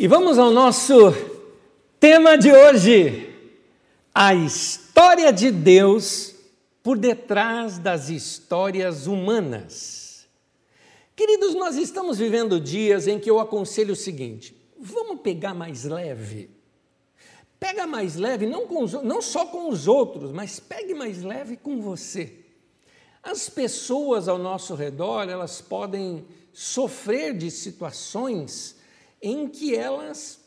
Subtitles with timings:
[0.00, 0.94] E vamos ao nosso
[1.98, 3.34] tema de hoje:
[4.14, 6.36] a história de Deus
[6.84, 10.28] por detrás das histórias humanas.
[11.16, 16.48] Queridos, nós estamos vivendo dias em que eu aconselho o seguinte: vamos pegar mais leve.
[17.58, 21.56] Pega mais leve, não, com os, não só com os outros, mas pegue mais leve
[21.56, 22.34] com você.
[23.20, 28.77] As pessoas ao nosso redor, elas podem sofrer de situações
[29.20, 30.40] em que elas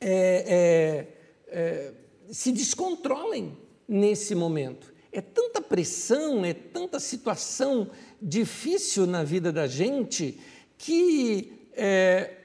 [0.00, 1.06] é,
[1.48, 1.92] é, é,
[2.30, 4.92] se descontrolem nesse momento.
[5.10, 7.90] É tanta pressão, é tanta situação
[8.20, 10.40] difícil na vida da gente
[10.78, 12.36] que é,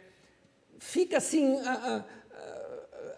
[0.77, 1.57] fica assim.
[1.59, 2.17] A, a,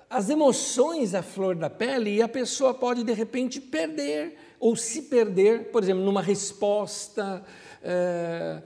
[0.09, 5.03] as emoções à flor da pele e a pessoa pode de repente perder ou se
[5.03, 7.45] perder, por exemplo, numa resposta,
[7.83, 8.61] é,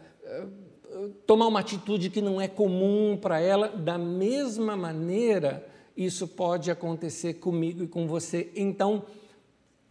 [1.25, 7.36] tomar uma atitude que não é comum para ela, da mesma maneira, isso pode acontecer
[7.36, 8.52] comigo e com você.
[8.55, 9.03] Então,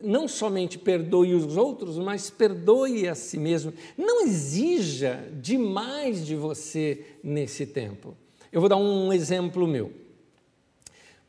[0.00, 3.72] não somente perdoe os outros, mas perdoe a si mesmo.
[3.96, 8.16] Não exija demais de você nesse tempo.
[8.50, 9.92] Eu vou dar um exemplo meu.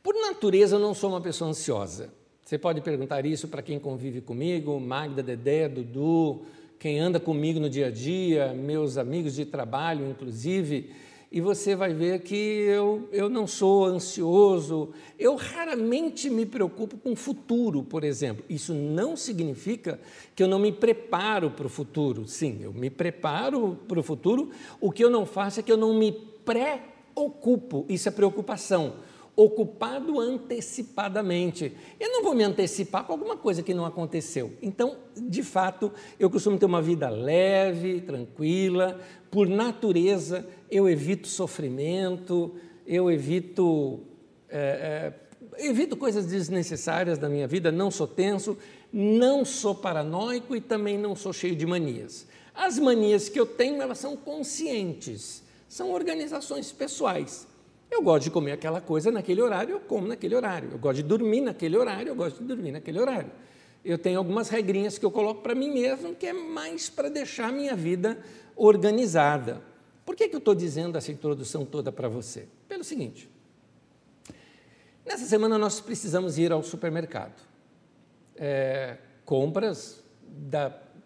[0.02, 2.12] Por natureza, eu não sou uma pessoa ansiosa.
[2.44, 6.42] Você pode perguntar isso para quem convive comigo, Magda, Dedé, Dudu,
[6.84, 10.90] quem anda comigo no dia a dia, meus amigos de trabalho, inclusive,
[11.32, 17.12] e você vai ver que eu, eu não sou ansioso, eu raramente me preocupo com
[17.12, 18.44] o futuro, por exemplo.
[18.50, 19.98] Isso não significa
[20.36, 22.28] que eu não me preparo para o futuro.
[22.28, 25.78] Sim, eu me preparo para o futuro, o que eu não faço é que eu
[25.78, 26.12] não me
[26.44, 28.92] preocupo, isso é preocupação
[29.36, 31.72] ocupado antecipadamente.
[31.98, 34.52] Eu não vou me antecipar com alguma coisa que não aconteceu.
[34.62, 39.00] Então, de fato, eu costumo ter uma vida leve, tranquila.
[39.30, 42.54] Por natureza, eu evito sofrimento,
[42.86, 44.00] eu evito,
[44.48, 45.12] é,
[45.58, 48.56] é, evito coisas desnecessárias da minha vida, não sou tenso,
[48.92, 52.28] não sou paranoico e também não sou cheio de manias.
[52.54, 57.48] As manias que eu tenho, elas são conscientes, são organizações pessoais.
[57.94, 60.70] Eu gosto de comer aquela coisa naquele horário, eu como naquele horário.
[60.72, 63.30] Eu gosto de dormir naquele horário, eu gosto de dormir naquele horário.
[63.84, 67.50] Eu tenho algumas regrinhas que eu coloco para mim mesmo, que é mais para deixar
[67.50, 68.18] a minha vida
[68.56, 69.62] organizada.
[70.04, 72.48] Por que, que eu estou dizendo essa introdução toda para você?
[72.68, 73.30] Pelo seguinte:
[75.06, 77.40] nessa semana nós precisamos ir ao supermercado.
[78.34, 80.02] É, compras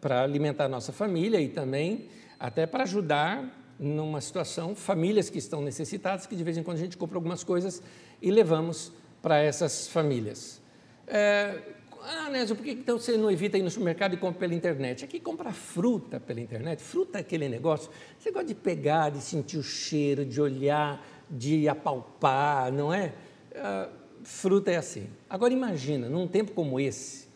[0.00, 2.08] para alimentar a nossa família e também
[2.40, 6.80] até para ajudar numa situação, famílias que estão necessitadas, que de vez em quando a
[6.80, 7.80] gente compra algumas coisas
[8.20, 10.60] e levamos para essas famílias.
[11.06, 11.60] É,
[12.02, 15.04] ah, Nésio, por que então você não evita ir no supermercado e compra pela internet?
[15.04, 19.58] Aqui comprar fruta pela internet, fruta é aquele negócio, você gosta de pegar, de sentir
[19.58, 23.12] o cheiro, de olhar, de apalpar, não é?
[23.54, 23.88] Ah,
[24.24, 25.08] fruta é assim.
[25.28, 27.28] Agora imagina, num tempo como esse,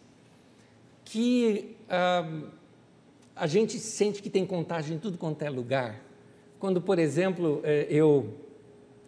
[1.04, 2.50] que ah,
[3.34, 6.00] a gente sente que tem contagem em tudo quanto é lugar,
[6.62, 8.24] quando, por exemplo, é, eu,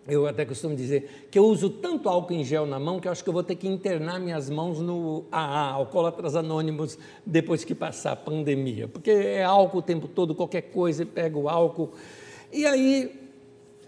[0.08, 3.12] eu até costumo dizer que eu uso tanto álcool em gel na mão que eu
[3.12, 7.72] acho que eu vou ter que internar minhas mãos no AA, Alcoólatras Anônimos, depois que
[7.72, 11.92] passar a pandemia, porque é álcool o tempo todo, qualquer coisa, pega o álcool.
[12.52, 13.30] E aí,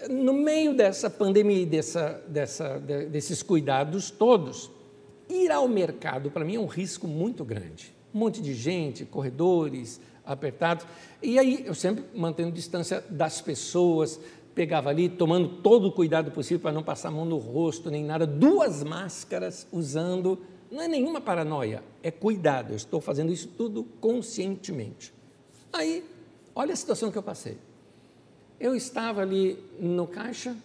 [0.09, 4.71] no meio dessa pandemia e dessa, dessa, desses cuidados todos,
[5.29, 7.93] ir ao mercado para mim é um risco muito grande.
[8.15, 10.85] Um monte de gente, corredores, apertados.
[11.23, 14.21] E aí eu sempre mantendo distância das pessoas,
[14.55, 18.05] pegava ali, tomando todo o cuidado possível para não passar a mão no rosto nem
[18.05, 20.39] nada, duas máscaras usando.
[20.71, 22.71] Não é nenhuma paranoia, é cuidado.
[22.73, 25.15] Eu estou fazendo isso tudo conscientemente.
[25.73, 26.05] Aí,
[26.55, 27.59] olha a situação que eu passei.
[28.59, 30.57] Eu estava ali no caixa,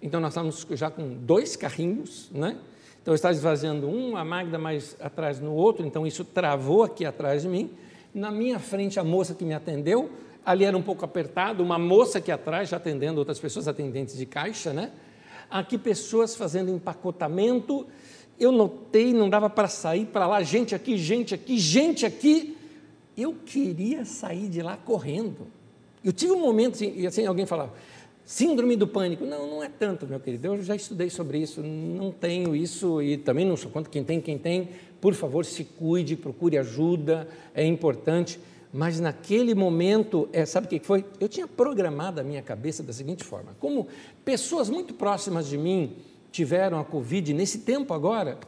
[0.00, 2.56] então nós estávamos já com dois carrinhos, né?
[3.02, 7.04] Então eu estava esvaziando um, a Magda mais atrás no outro, então isso travou aqui
[7.04, 7.70] atrás de mim.
[8.14, 10.10] Na minha frente, a moça que me atendeu,
[10.44, 14.26] ali era um pouco apertado, uma moça aqui atrás já atendendo outras pessoas, atendentes de
[14.26, 14.90] caixa, né?
[15.48, 17.86] Aqui pessoas fazendo empacotamento.
[18.38, 22.56] Eu notei, não dava para sair para lá, gente aqui, gente aqui, gente aqui.
[23.16, 25.46] Eu queria sair de lá correndo.
[26.02, 27.74] Eu tive um momento, assim, e assim alguém falava,
[28.30, 29.24] síndrome do pânico.
[29.24, 30.46] Não, não é tanto, meu querido.
[30.46, 34.20] Eu já estudei sobre isso, não tenho isso e também não sou contra quem tem,
[34.20, 34.68] quem tem
[35.00, 38.38] por favor, se cuide, procure ajuda, é importante.
[38.72, 41.04] Mas naquele momento, é, sabe o que foi?
[41.18, 43.88] Eu tinha programado a minha cabeça da seguinte forma: como
[44.24, 45.96] pessoas muito próximas de mim
[46.30, 48.38] tiveram a Covid nesse tempo agora,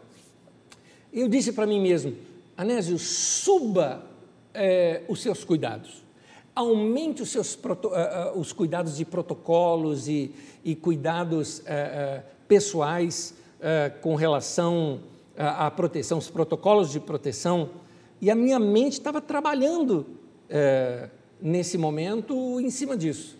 [1.12, 2.14] eu disse para mim mesmo,
[2.56, 4.04] Anésio, suba
[4.54, 6.02] é, os seus cuidados.
[6.54, 10.34] Aumente os seus uh, uh, os cuidados de protocolos e,
[10.64, 13.34] e cuidados uh, pessoais
[14.00, 14.98] com relação
[15.36, 17.70] à proteção, os protocolos de proteção.
[18.20, 20.04] E a minha mente estava trabalhando
[21.40, 23.38] nesse momento em cima disso.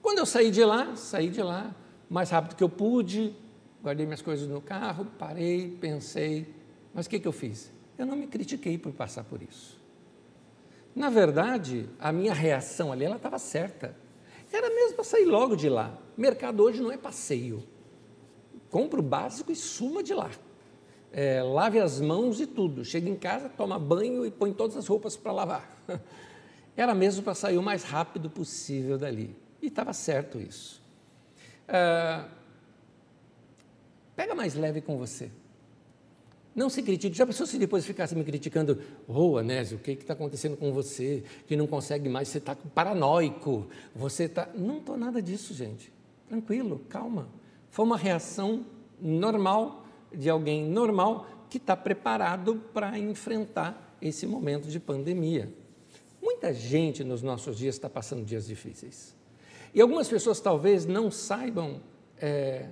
[0.00, 1.74] Quando eu saí de lá, saí de lá
[2.08, 3.34] mais rápido que eu pude,
[3.82, 6.46] guardei minhas coisas no carro, parei, pensei,
[6.94, 7.72] mas o que, que eu fiz?
[7.98, 9.75] Eu não me critiquei por passar por isso.
[10.96, 13.94] Na verdade, a minha reação ali ela estava certa.
[14.50, 15.94] Era mesmo para sair logo de lá.
[16.16, 17.62] Mercado hoje não é passeio.
[18.70, 20.30] Compra o básico e suma de lá.
[21.12, 22.82] É, lave as mãos e tudo.
[22.82, 25.84] Chega em casa, toma banho e põe todas as roupas para lavar.
[26.74, 29.36] Era mesmo para sair o mais rápido possível dali.
[29.60, 30.82] E estava certo isso.
[31.68, 32.26] Ah,
[34.14, 35.30] pega mais leve com você.
[36.56, 37.14] Não se critique.
[37.14, 38.80] Já pensou se depois ficasse me criticando?
[39.06, 41.22] Ô, oh, Anésio, o que está acontecendo com você?
[41.46, 43.68] Que não consegue mais, você está paranoico.
[43.94, 44.48] Você está.
[44.54, 45.92] Não estou nada disso, gente.
[46.26, 47.28] Tranquilo, calma.
[47.70, 48.64] Foi uma reação
[48.98, 55.52] normal de alguém normal que está preparado para enfrentar esse momento de pandemia.
[56.22, 59.14] Muita gente nos nossos dias está passando dias difíceis.
[59.74, 61.82] E algumas pessoas talvez não saibam
[62.18, 62.70] é,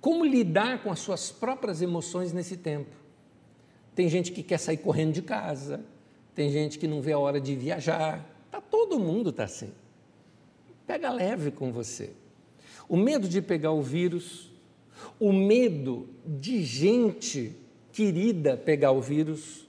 [0.00, 2.99] como lidar com as suas próprias emoções nesse tempo.
[4.00, 5.84] Tem gente que quer sair correndo de casa,
[6.34, 8.26] tem gente que não vê a hora de viajar.
[8.50, 9.72] Tá, todo mundo está assim.
[10.86, 12.08] Pega leve com você.
[12.88, 14.50] O medo de pegar o vírus,
[15.18, 17.54] o medo de gente
[17.92, 19.68] querida pegar o vírus,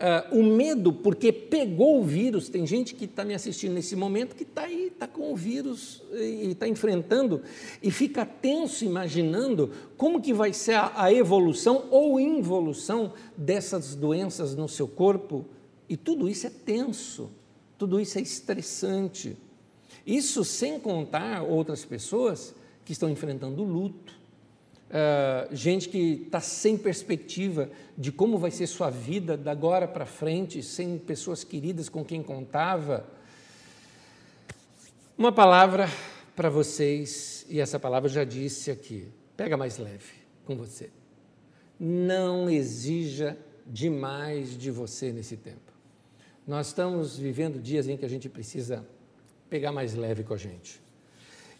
[0.00, 2.48] uh, o medo porque pegou o vírus.
[2.48, 6.02] Tem gente que está me assistindo nesse momento que está aí, está com o vírus
[6.12, 7.42] e está enfrentando
[7.82, 14.56] e fica tenso imaginando como que vai ser a, a evolução ou involução dessas doenças
[14.56, 15.44] no seu corpo.
[15.88, 17.30] E tudo isso é tenso,
[17.76, 19.36] tudo isso é estressante.
[20.06, 22.54] Isso sem contar outras pessoas
[22.84, 24.19] que estão enfrentando luto,
[24.90, 30.04] uh, gente que está sem perspectiva de como vai ser sua vida da agora para
[30.04, 33.06] frente, sem pessoas queridas com quem contava.
[35.16, 35.88] Uma palavra
[36.34, 40.12] para vocês, e essa palavra já disse aqui, pega mais leve
[40.44, 40.90] com você.
[41.78, 43.36] Não exija
[43.66, 45.70] demais de você nesse tempo.
[46.46, 48.84] Nós estamos vivendo dias em que a gente precisa
[49.48, 50.80] pegar mais leve com a gente.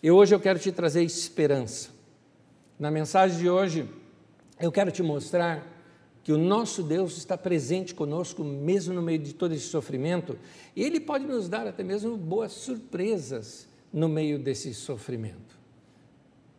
[0.02, 1.99] E hoje eu quero te trazer esperança.
[2.80, 3.86] Na mensagem de hoje,
[4.58, 5.66] eu quero te mostrar
[6.24, 10.38] que o nosso Deus está presente conosco, mesmo no meio de todo esse sofrimento,
[10.74, 15.58] e Ele pode nos dar até mesmo boas surpresas no meio desse sofrimento.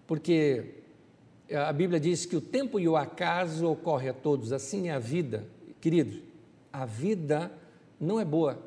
[0.05, 0.83] Porque
[1.51, 4.99] a Bíblia diz que o tempo e o acaso ocorre a todos, assim é a
[4.99, 5.47] vida.
[5.81, 6.21] Querido,
[6.71, 7.51] a vida
[7.99, 8.61] não é boa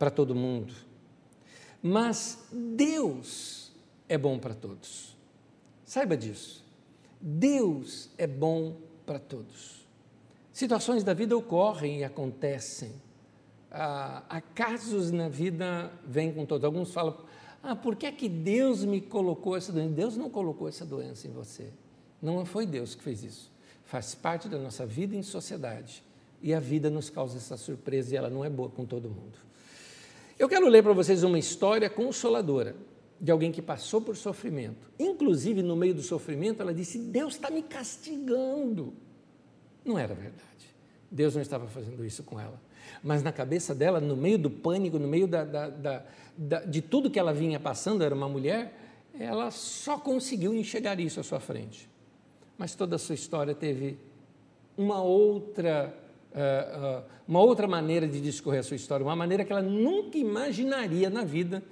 [0.00, 0.74] para todo mundo,
[1.80, 3.70] mas Deus
[4.08, 5.16] é bom para todos.
[5.84, 6.61] Saiba disso.
[7.22, 8.76] Deus é bom
[9.06, 9.86] para todos.
[10.52, 12.92] Situações da vida ocorrem e acontecem.
[13.70, 16.64] Ah, acasos na vida vêm com todos.
[16.64, 17.16] Alguns falam,
[17.62, 19.94] ah, por que é que Deus me colocou essa doença?
[19.94, 21.68] Deus não colocou essa doença em você.
[22.20, 23.52] Não foi Deus que fez isso.
[23.84, 26.02] Faz parte da nossa vida em sociedade.
[26.42, 29.38] E a vida nos causa essa surpresa e ela não é boa com todo mundo.
[30.36, 32.74] Eu quero ler para vocês uma história consoladora
[33.22, 34.90] de alguém que passou por sofrimento.
[34.98, 38.92] Inclusive, no meio do sofrimento, ela disse: Deus está me castigando.
[39.84, 40.42] Não era verdade.
[41.08, 42.60] Deus não estava fazendo isso com ela.
[43.00, 46.02] Mas na cabeça dela, no meio do pânico, no meio da, da,
[46.36, 48.76] da, de tudo que ela vinha passando, era uma mulher,
[49.16, 51.88] ela só conseguiu enxergar isso à sua frente.
[52.58, 53.98] Mas toda a sua história teve
[54.76, 55.94] uma outra,
[56.32, 60.18] uh, uh, uma outra maneira de discorrer a sua história, uma maneira que ela nunca
[60.18, 61.62] imaginaria na vida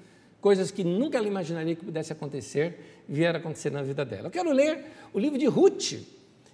[0.41, 4.29] coisas que nunca ela imaginaria que pudesse acontecer, vieram acontecer na vida dela.
[4.29, 5.93] Eu quero ler o livro de Ruth,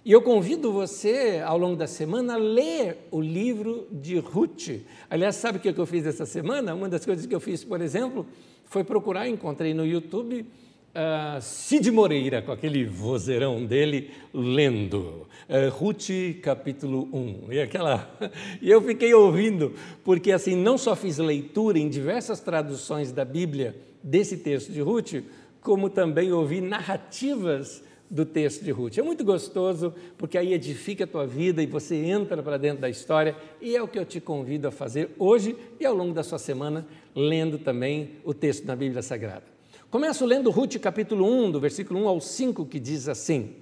[0.05, 4.81] e eu convido você, ao longo da semana, a ler o livro de Ruth.
[5.09, 6.73] Aliás, sabe o que eu fiz essa semana?
[6.73, 8.25] Uma das coisas que eu fiz, por exemplo,
[8.65, 10.45] foi procurar, encontrei no YouTube
[10.97, 15.27] uh, Cid Moreira, com aquele vozeirão dele, lendo.
[15.47, 16.09] Uh, Ruth,
[16.41, 17.53] capítulo 1.
[17.53, 18.09] E, aquela...
[18.61, 19.73] eu fiquei ouvindo,
[20.03, 25.23] porque assim, não só fiz leitura em diversas traduções da Bíblia desse texto de Ruth,
[25.61, 28.97] como também ouvi narrativas do texto de Ruth.
[28.97, 32.89] É muito gostoso, porque aí edifica a tua vida e você entra para dentro da
[32.89, 36.23] história, e é o que eu te convido a fazer hoje e ao longo da
[36.23, 39.56] sua semana, lendo também o texto da Bíblia Sagrada.
[39.89, 43.53] Começo lendo Ruth capítulo 1, do versículo 1 ao 5, que diz assim: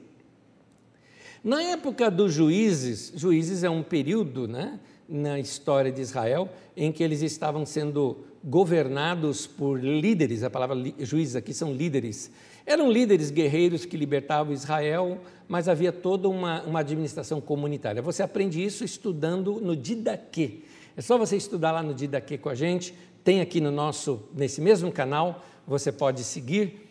[1.44, 7.04] Na época dos juízes, juízes é um período né, na história de Israel, em que
[7.04, 12.32] eles estavam sendo governados por líderes, a palavra juízes aqui são líderes.
[12.66, 18.02] Eram líderes guerreiros que libertavam Israel, mas havia toda uma, uma administração comunitária.
[18.02, 20.62] Você aprende isso estudando no Didaquê.
[20.98, 24.62] É só você estudar lá no Didaquê com a gente, tem aqui no nosso, nesse
[24.62, 26.88] mesmo canal, você pode seguir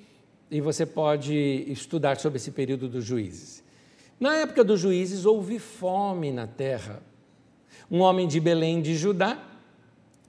[0.51, 1.35] e você pode
[1.69, 3.63] estudar sobre esse período dos juízes.
[4.19, 7.03] Na época dos juízes houve fome na terra.
[7.91, 9.43] Um homem de Belém de Judá,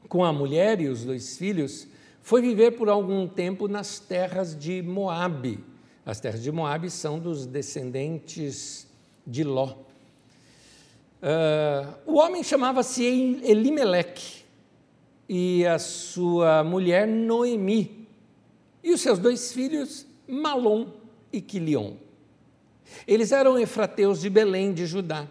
[0.09, 1.87] com a mulher e os dois filhos,
[2.21, 5.63] foi viver por algum tempo nas terras de Moabe.
[6.05, 8.87] As terras de Moabe são dos descendentes
[9.25, 9.75] de Ló.
[11.21, 13.03] Uh, o homem chamava-se
[13.43, 14.43] Elimeleque
[15.29, 17.94] e a sua mulher Noemi,
[18.85, 20.85] e os seus dois filhos Malom
[21.33, 21.95] e Quilion.
[23.07, 25.27] Eles eram efrateus de Belém de Judá.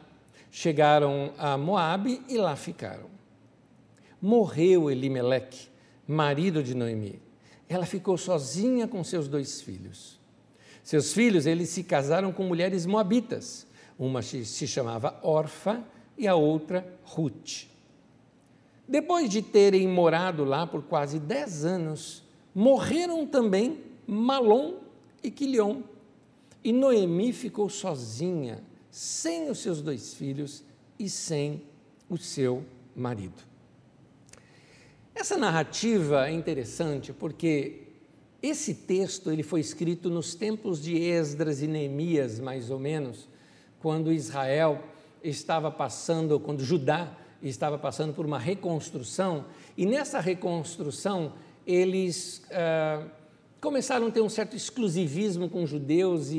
[0.50, 3.06] Chegaram a Moabe e lá ficaram.
[4.20, 5.68] Morreu Elimeleque,
[6.06, 7.23] marido de Noemi.
[7.68, 10.18] Ela ficou sozinha com seus dois filhos.
[10.82, 13.68] Seus filhos, eles se casaram com mulheres moabitas.
[13.96, 15.82] Uma se chamava Orfa
[16.18, 17.66] e a outra Ruth.
[18.87, 22.24] Depois de terem morado lá por quase dez anos,
[22.54, 24.75] morreram também Malom
[25.23, 25.82] e Quilion.
[26.62, 30.62] E Noemi ficou sozinha, sem os seus dois filhos
[30.99, 31.62] e sem
[32.08, 33.42] o seu marido.
[35.14, 37.82] Essa narrativa é interessante porque
[38.42, 43.28] esse texto ele foi escrito nos tempos de Esdras e Neemias, mais ou menos,
[43.80, 44.82] quando Israel
[45.23, 49.46] estava passando, quando Judá estava passando por uma reconstrução,
[49.76, 51.32] e nessa reconstrução
[51.66, 53.02] eles ah,
[53.61, 56.37] começaram a ter um certo exclusivismo com os judeus e,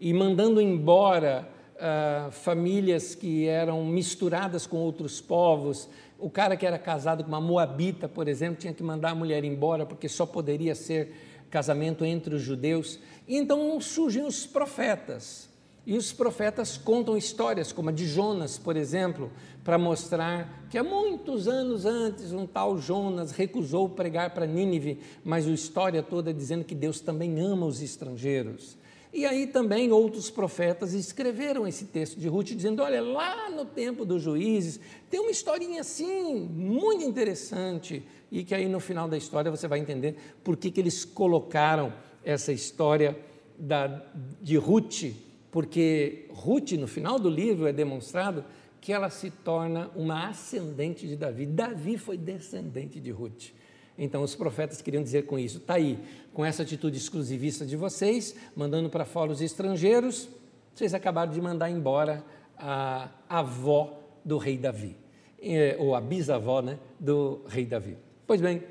[0.00, 5.88] e, e mandando embora ah, famílias que eram misturadas com outros povos.
[6.18, 9.44] O cara que era casado com uma moabita, por exemplo, tinha que mandar a mulher
[9.44, 11.12] embora porque só poderia ser
[11.50, 12.98] casamento entre os judeus.
[13.26, 15.49] E então surgem os profetas.
[15.90, 19.28] E os profetas contam histórias, como a de Jonas, por exemplo,
[19.64, 25.48] para mostrar que há muitos anos antes um tal Jonas recusou pregar para Nínive, mas
[25.48, 28.78] a história toda é dizendo que Deus também ama os estrangeiros.
[29.12, 34.04] E aí também outros profetas escreveram esse texto de Ruth, dizendo: olha, lá no tempo
[34.04, 34.78] dos juízes,
[35.10, 39.80] tem uma historinha assim, muito interessante, e que aí no final da história você vai
[39.80, 41.92] entender por que, que eles colocaram
[42.24, 43.18] essa história
[43.58, 44.04] da,
[44.40, 48.44] de Ruth, porque Ruth, no final do livro, é demonstrado
[48.80, 51.44] que ela se torna uma ascendente de Davi.
[51.44, 53.50] Davi foi descendente de Ruth.
[53.98, 55.98] Então, os profetas queriam dizer com isso: está aí,
[56.32, 60.28] com essa atitude exclusivista de vocês, mandando para fora os estrangeiros,
[60.74, 62.24] vocês acabaram de mandar embora
[62.56, 64.96] a avó do rei Davi,
[65.42, 67.96] é, ou a bisavó né, do rei Davi.
[68.26, 68.62] Pois bem,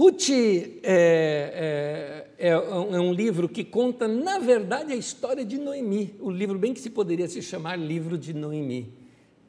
[0.00, 6.14] Ruth é, é, é, é, um livro que conta, na verdade, a história de Noemi,
[6.20, 8.94] o livro bem que se poderia se chamar livro de Noemi,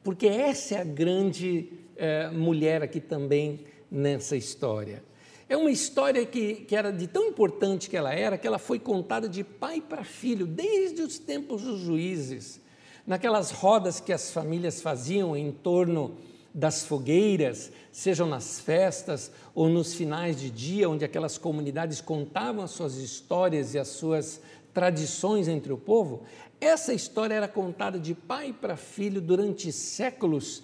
[0.04, 5.02] porque essa é a grande é, mulher aqui também nessa história.
[5.48, 8.78] É uma história que, que era de tão importante que ela era, que ela foi
[8.78, 12.60] contada de pai para filho, desde os tempos dos juízes,
[13.06, 16.14] naquelas rodas que as famílias faziam em torno
[16.54, 22.70] das fogueiras, sejam nas festas ou nos finais de dia, onde aquelas comunidades contavam as
[22.72, 24.40] suas histórias e as suas
[24.74, 26.22] tradições entre o povo.
[26.60, 30.58] Essa história era contada de pai para filho durante séculos.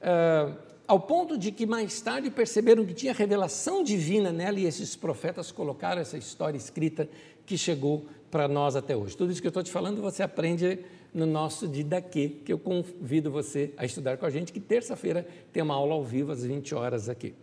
[0.00, 0.56] Uh,
[0.86, 5.52] ao ponto de que mais tarde perceberam que tinha revelação divina nela e esses profetas
[5.52, 7.08] colocaram essa história escrita
[7.46, 9.16] que chegou para nós até hoje.
[9.16, 10.80] Tudo isso que eu estou te falando você aprende
[11.12, 15.62] no nosso Didaquê, que eu convido você a estudar com a gente, que terça-feira tem
[15.62, 17.34] uma aula ao vivo às 20 horas aqui.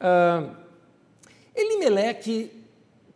[0.00, 0.56] Uh,
[1.54, 2.50] Elimeleque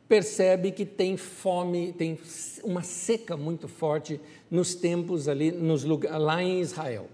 [0.09, 2.19] percebe que tem fome, tem
[2.63, 7.09] uma seca muito forte nos tempos ali, nos, lá em Israel.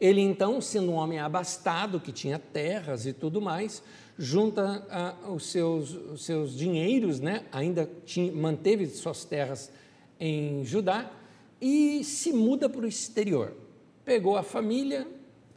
[0.00, 3.80] Ele então, sendo um homem abastado, que tinha terras e tudo mais,
[4.18, 7.44] junta ah, os, seus, os seus dinheiros, né?
[7.52, 9.70] ainda tinha, manteve suas terras
[10.18, 11.08] em Judá
[11.62, 13.56] e se muda para o exterior.
[14.04, 15.06] Pegou a família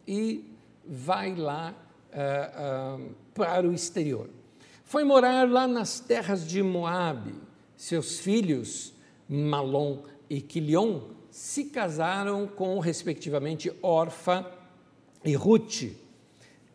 [0.08, 0.46] e
[0.88, 1.74] vai lá
[2.14, 3.00] ah, ah,
[3.34, 4.30] para o exterior.
[4.84, 7.34] Foi morar lá nas terras de Moabe.
[7.76, 8.94] Seus filhos,
[9.28, 14.50] Malom e Quilion, se casaram com, respectivamente, Orfa
[15.26, 15.86] e Ruth.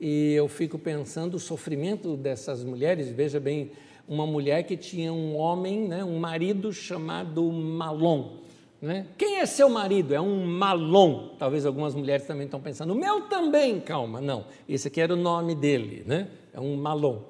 [0.01, 3.09] E eu fico pensando o sofrimento dessas mulheres.
[3.11, 3.71] Veja bem,
[4.09, 8.41] uma mulher que tinha um homem, né, um marido chamado Malom.
[8.81, 9.07] Né?
[9.19, 10.15] Quem é seu marido?
[10.15, 11.35] É um malom.
[11.39, 14.21] Talvez algumas mulheres também estão pensando, o meu também, calma.
[14.21, 16.29] Não, esse aqui era o nome dele, né?
[16.53, 17.23] é um malom.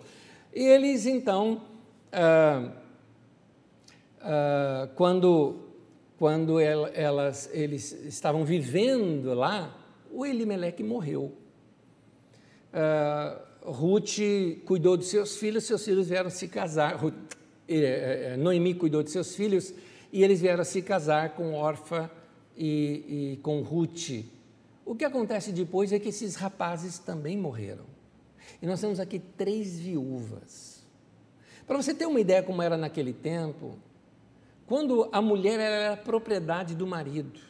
[0.55, 1.63] E eles então,
[2.13, 2.73] ah,
[4.21, 5.57] ah, quando,
[6.19, 9.77] quando elas, eles estavam vivendo lá,
[10.11, 11.33] o Elimeleque morreu.
[12.73, 14.19] Ah, Ruth
[14.65, 16.97] cuidou de seus filhos, seus filhos vieram se casar.
[16.97, 17.15] Ruth,
[17.69, 19.73] eh, Noemi cuidou de seus filhos,
[20.13, 22.11] e eles vieram se casar com Orfa
[22.57, 24.25] e, e com Ruth.
[24.85, 27.85] O que acontece depois é que esses rapazes também morreram.
[28.61, 30.85] E nós temos aqui três viúvas.
[31.67, 33.79] Para você ter uma ideia como era naquele tempo,
[34.67, 37.41] quando a mulher era propriedade do marido,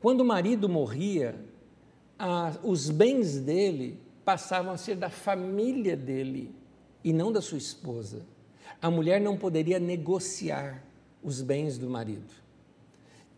[0.00, 1.34] quando o marido morria,
[2.18, 6.54] a, os bens dele passavam a ser da família dele
[7.04, 8.24] e não da sua esposa.
[8.80, 10.82] A mulher não poderia negociar
[11.22, 12.32] os bens do marido.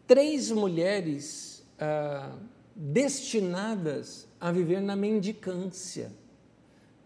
[0.07, 2.35] Três mulheres ah,
[2.75, 6.13] destinadas a viver na mendicância,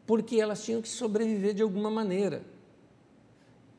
[0.07, 2.43] porque elas tinham que sobreviver de alguma maneira.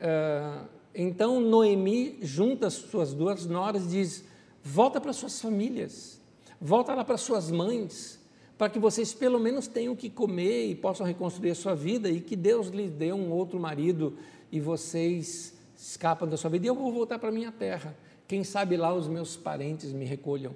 [0.00, 4.24] Ah, então Noemi junta as suas duas noras e diz:
[4.62, 6.20] volta para suas famílias,
[6.60, 8.20] volta lá para suas mães,
[8.56, 12.08] para que vocês pelo menos tenham o que comer e possam reconstruir a sua vida
[12.08, 14.16] e que Deus lhes dê um outro marido
[14.52, 17.96] e vocês escapam da sua vida e eu vou voltar para a minha terra.
[18.26, 20.54] Quem sabe lá os meus parentes me recolham.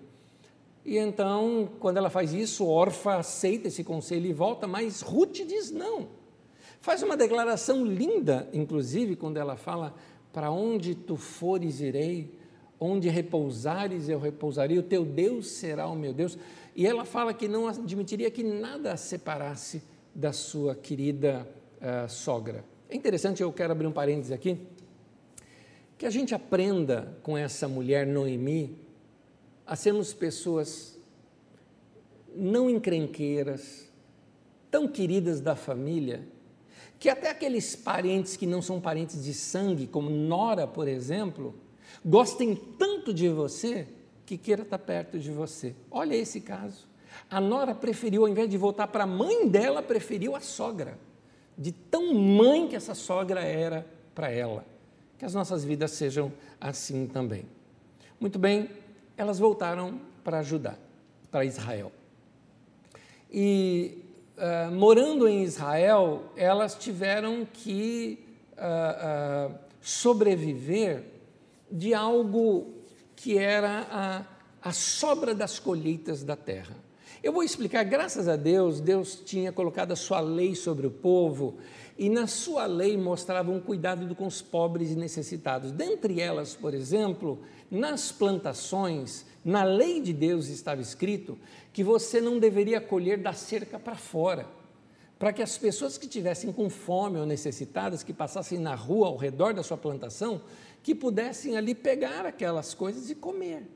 [0.85, 5.71] E então, quando ela faz isso, Orfa aceita esse conselho e volta, mas Ruth diz
[5.71, 6.09] não.
[6.81, 9.95] Faz uma declaração linda, inclusive, quando ela fala:
[10.33, 12.39] Para onde tu fores, irei,
[12.81, 16.39] onde repousares, eu repousarei, o teu Deus será o meu Deus.
[16.75, 19.83] E ela fala que não admitiria que nada a separasse
[20.15, 21.47] da sua querida
[21.77, 22.65] uh, sogra.
[22.89, 24.59] É interessante, eu quero abrir um parênteses aqui.
[25.99, 28.79] Que a gente aprenda com essa mulher Noemi
[29.67, 30.97] a sermos pessoas
[32.35, 33.91] não encrenqueiras,
[34.71, 36.27] tão queridas da família,
[36.99, 41.55] que até aqueles parentes que não são parentes de sangue, como Nora, por exemplo,
[42.05, 43.89] gostem tanto de você
[44.25, 45.75] que queira estar perto de você.
[45.91, 46.87] Olha esse caso.
[47.31, 50.99] A Nora preferiu, ao invés de voltar para a mãe dela, preferiu a sogra,
[51.57, 54.65] de tão mãe que essa sogra era para ela.
[55.19, 57.45] Que as nossas vidas sejam assim também.
[58.21, 58.71] Muito bem,
[59.17, 60.77] elas voltaram para Judá,
[61.31, 61.91] para Israel.
[63.31, 63.99] E
[64.37, 71.05] uh, morando em Israel, elas tiveram que uh, uh, sobreviver
[71.71, 72.75] de algo
[73.17, 74.25] que era a,
[74.63, 76.77] a sobra das colheitas da terra.
[77.23, 81.59] Eu vou explicar, graças a Deus, Deus tinha colocado a sua lei sobre o povo
[81.99, 85.73] e na sua lei mostrava um cuidado com os pobres e necessitados.
[85.73, 91.37] Dentre elas, por exemplo, nas plantações, na lei de Deus estava escrito
[91.73, 94.47] que você não deveria colher da cerca para fora,
[95.19, 99.17] para que as pessoas que tivessem com fome ou necessitadas, que passassem na rua ao
[99.17, 100.41] redor da sua plantação,
[100.85, 103.67] que pudessem ali pegar aquelas coisas e comer.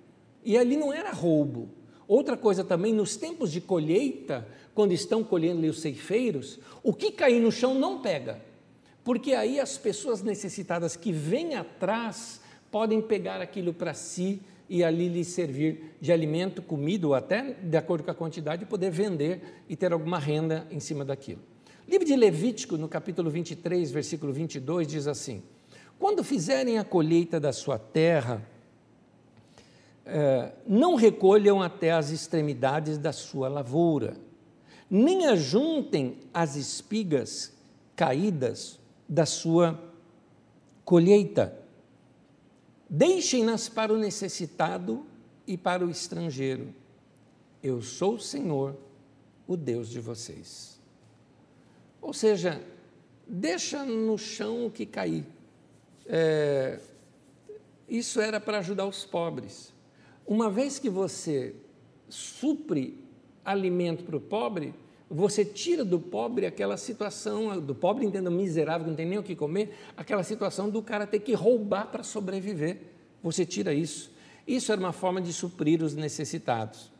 [0.44, 1.68] E ali não era roubo.
[2.06, 7.40] Outra coisa também, nos tempos de colheita, quando estão colhendo os ceifeiros, o que cair
[7.40, 8.40] no chão não pega,
[9.04, 15.08] porque aí as pessoas necessitadas que vêm atrás podem pegar aquilo para si e ali
[15.08, 19.76] lhe servir de alimento, comida ou até, de acordo com a quantidade, poder vender e
[19.76, 21.40] ter alguma renda em cima daquilo.
[21.86, 25.42] livro de Levítico, no capítulo 23, versículo 22, diz assim:
[25.98, 28.42] Quando fizerem a colheita da sua terra,
[30.04, 34.16] eh, não recolham até as extremidades da sua lavoura
[34.94, 37.50] nem ajuntem as espigas
[37.96, 39.82] caídas da sua
[40.84, 41.58] colheita.
[42.90, 45.06] Deixem-nas para o necessitado
[45.46, 46.74] e para o estrangeiro.
[47.62, 48.76] Eu sou o Senhor,
[49.48, 50.78] o Deus de vocês.
[51.98, 52.62] Ou seja,
[53.26, 55.24] deixa no chão o que cair.
[56.04, 56.78] É,
[57.88, 59.71] isso era para ajudar os pobres.
[60.26, 61.54] Uma vez que você
[62.08, 63.02] supre
[63.44, 64.74] alimento para o pobre,
[65.10, 69.22] você tira do pobre aquela situação, do pobre entendo miserável, que não tem nem o
[69.22, 72.78] que comer, aquela situação do cara ter que roubar para sobreviver.
[73.22, 74.10] Você tira isso.
[74.46, 76.90] Isso era uma forma de suprir os necessitados.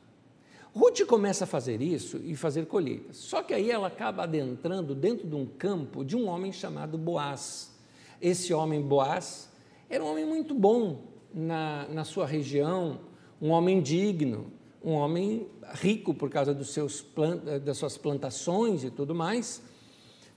[0.74, 3.18] Ruth começa a fazer isso e fazer colheitas.
[3.18, 7.72] Só que aí ela acaba adentrando dentro de um campo de um homem chamado Boaz.
[8.20, 9.50] Esse homem Boaz
[9.90, 11.02] era um homem muito bom
[11.34, 13.00] na, na sua região,
[13.42, 14.52] um homem digno,
[14.84, 17.04] um homem rico por causa dos seus
[17.48, 19.60] eh, das suas plantações e tudo mais,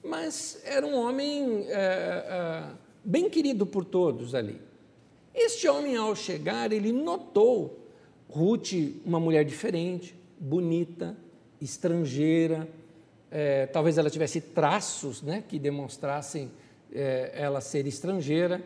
[0.03, 2.63] mas era um homem é, é,
[3.03, 4.59] bem querido por todos ali.
[5.35, 7.79] Este homem, ao chegar, ele notou
[8.27, 8.73] Ruth,
[9.05, 11.15] uma mulher diferente, bonita,
[11.61, 12.67] estrangeira,
[13.29, 16.51] é, talvez ela tivesse traços né, que demonstrassem
[17.33, 18.63] ela ser estrangeira,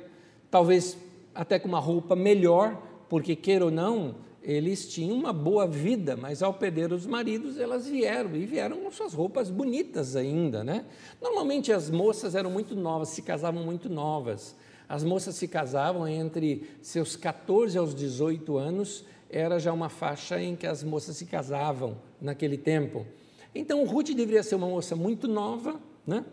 [0.52, 0.96] talvez
[1.34, 6.42] até com uma roupa melhor, porque, queira ou não, eles tinham uma boa vida, mas
[6.42, 10.86] ao perder os maridos, elas vieram, e vieram com suas roupas bonitas ainda, né?
[11.22, 14.56] Normalmente as moças eram muito novas, se casavam muito novas.
[14.88, 20.56] As moças se casavam entre seus 14 aos 18 anos, era já uma faixa em
[20.56, 23.06] que as moças se casavam naquele tempo.
[23.54, 26.26] Então, Ruth deveria ser uma moça muito nova, né?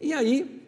[0.00, 0.63] E aí,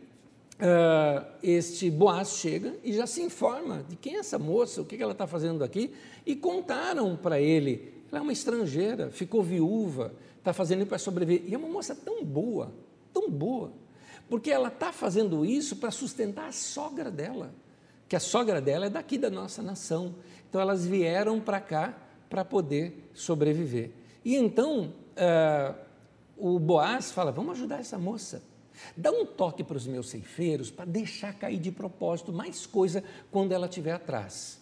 [0.60, 5.00] uh, este Boaz chega e já se informa de quem é essa moça, o que
[5.02, 5.92] ela está fazendo aqui,
[6.24, 8.02] e contaram para ele.
[8.10, 11.48] Ela é uma estrangeira, ficou viúva, está fazendo para sobreviver.
[11.48, 12.72] E é uma moça tão boa,
[13.12, 13.72] tão boa
[14.28, 17.54] porque ela está fazendo isso para sustentar a sogra dela,
[18.08, 20.16] que a sogra dela é daqui da nossa nação.
[20.48, 21.96] Então elas vieram para cá
[22.28, 23.90] para poder sobreviver.
[24.24, 25.74] E então uh,
[26.36, 28.42] o Boaz fala: vamos ajudar essa moça.
[28.96, 33.52] Dá um toque para os meus ceifeiros para deixar cair de propósito mais coisa quando
[33.52, 34.60] ela estiver atrás.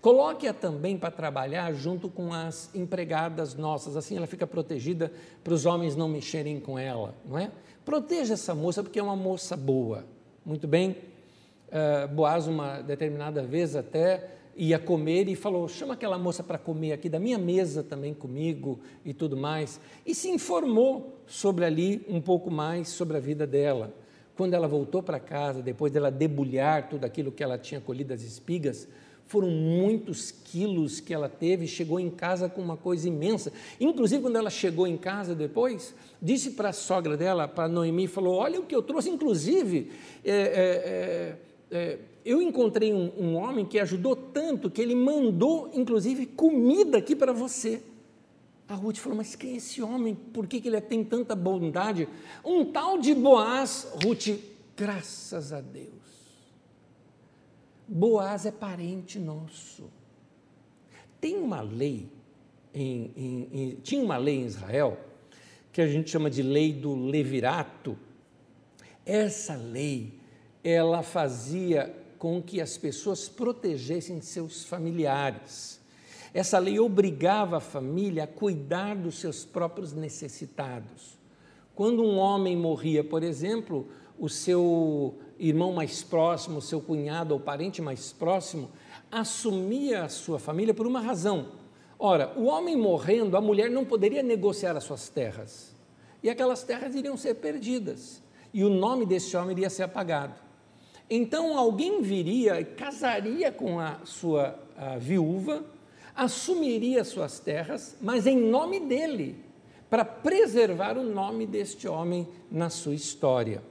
[0.00, 5.66] Coloque-a também para trabalhar junto com as empregadas nossas, assim ela fica protegida para os
[5.66, 7.50] homens não mexerem com ela, não é?
[7.84, 10.04] Proteja essa moça porque é uma moça boa.
[10.44, 10.96] Muito bem.
[11.68, 16.92] Uh, Boaz, uma determinada vez até ia comer e falou: chama aquela moça para comer
[16.92, 19.78] aqui da minha mesa também comigo e tudo mais.
[20.04, 23.94] E se informou sobre ali um pouco mais sobre a vida dela.
[24.36, 28.22] Quando ela voltou para casa, depois dela debulhar tudo aquilo que ela tinha colhido as
[28.22, 28.86] espigas,
[29.26, 33.52] foram muitos quilos que ela teve, chegou em casa com uma coisa imensa.
[33.80, 38.36] Inclusive, quando ela chegou em casa depois, disse para a sogra dela, para Noemi, falou:
[38.36, 39.10] Olha o que eu trouxe.
[39.10, 39.90] Inclusive,
[40.24, 41.36] é, é, é,
[41.70, 47.14] é, eu encontrei um, um homem que ajudou tanto que ele mandou, inclusive, comida aqui
[47.14, 47.80] para você.
[48.68, 50.16] A Ruth falou: Mas quem é esse homem?
[50.16, 52.08] Por que, que ele tem tanta bondade?
[52.44, 54.40] Um tal de Boaz, Ruth,
[54.76, 55.86] graças a Deus.
[57.86, 59.84] Boaz é parente nosso.
[61.20, 62.08] Tem uma lei,
[62.74, 64.98] em, em, em, tinha uma lei em Israel,
[65.72, 67.96] que a gente chama de lei do levirato.
[69.04, 70.12] Essa lei,
[70.64, 75.80] ela fazia com que as pessoas protegessem seus familiares.
[76.32, 81.16] Essa lei obrigava a família a cuidar dos seus próprios necessitados.
[81.74, 87.82] Quando um homem morria, por exemplo, o seu irmão mais próximo, seu cunhado ou parente
[87.82, 88.70] mais próximo,
[89.10, 91.52] assumia a sua família por uma razão.
[91.98, 95.74] Ora, o homem morrendo, a mulher não poderia negociar as suas terras.
[96.22, 98.22] E aquelas terras iriam ser perdidas.
[98.52, 100.45] E o nome desse homem iria ser apagado.
[101.08, 105.64] Então alguém viria casaria com a sua a viúva,
[106.14, 109.36] assumiria suas terras, mas em nome dele,
[109.88, 113.62] para preservar o nome deste homem na sua história.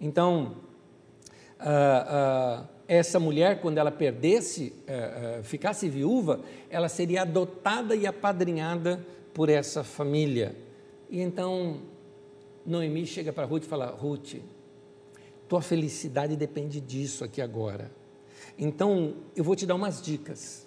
[0.00, 0.56] Então,
[1.58, 9.04] ah, ah, essa mulher, quando ela perdesse, ah, ficasse viúva, ela seria adotada e apadrinhada
[9.32, 10.54] por essa família.
[11.08, 11.80] E então
[12.66, 14.34] Noemi chega para Ruth e fala: Ruth,
[15.52, 17.90] tua felicidade depende disso aqui agora.
[18.58, 20.66] Então eu vou te dar umas dicas.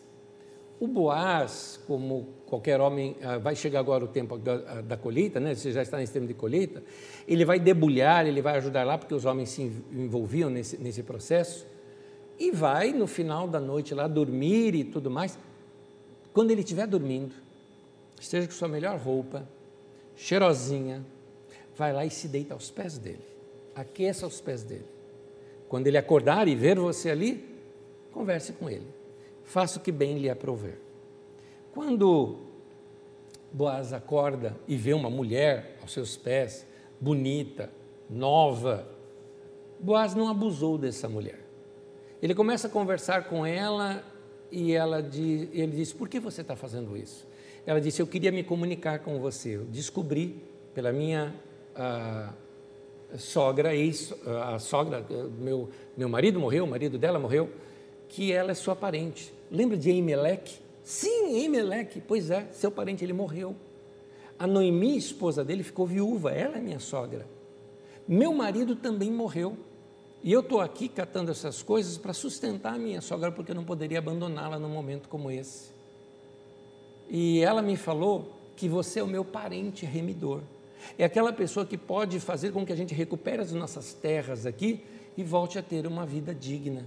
[0.80, 5.40] O Boaz, como qualquer homem, ah, vai chegar agora o tempo da, ah, da, colheita,
[5.40, 5.56] né?
[5.56, 6.84] você já está em extremo de colheita,
[7.28, 11.66] ele vai debulhar, ele vai ajudar lá, porque os homens se envolviam nesse, nesse processo,
[12.38, 15.36] e vai no final da noite lá dormir e tudo mais.
[16.32, 17.34] Quando ele estiver dormindo,
[18.22, 19.50] esteja com sua melhor roupa,
[20.16, 21.04] cheirosinha,
[21.76, 23.35] vai lá e se deita aos pés dele,
[23.76, 24.86] aqueça aos pés dele.
[25.68, 27.44] Quando ele acordar e ver você ali,
[28.12, 28.96] converse com ele
[29.46, 30.78] faça o que bem lhe aprover.
[31.72, 32.40] Quando
[33.52, 36.68] Boaz acorda e vê uma mulher aos seus pés,
[37.00, 37.72] bonita,
[38.10, 38.86] nova,
[39.80, 41.40] Boaz não abusou dessa mulher.
[42.22, 44.04] Ele começa a conversar com ela
[44.52, 47.28] e ela diz, ele diz: Por que você está fazendo isso?
[47.66, 49.58] Ela disse: Eu queria me comunicar com você.
[49.58, 50.42] Eu descobri
[50.74, 51.36] pela minha
[51.76, 52.34] ah,
[53.18, 53.72] sogra,
[54.46, 55.06] a sogra,
[55.40, 57.50] meu, meu marido morreu, o marido dela morreu,
[58.10, 59.34] que ela é sua parente.
[59.52, 60.60] Lembra de Emelec?
[60.84, 63.56] Sim, Emelec, pois é, seu parente ele morreu.
[64.38, 67.26] A Noemi, esposa dele, ficou viúva, ela é minha sogra.
[68.08, 69.58] Meu marido também morreu.
[70.24, 73.64] E eu estou aqui catando essas coisas para sustentar a minha sogra, porque eu não
[73.64, 75.70] poderia abandoná-la num momento como esse.
[77.10, 80.42] E ela me falou que você é o meu parente remidor.
[80.98, 84.82] É aquela pessoa que pode fazer com que a gente recupere as nossas terras aqui
[85.18, 86.86] e volte a ter uma vida digna.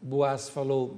[0.00, 0.96] Boaz falou: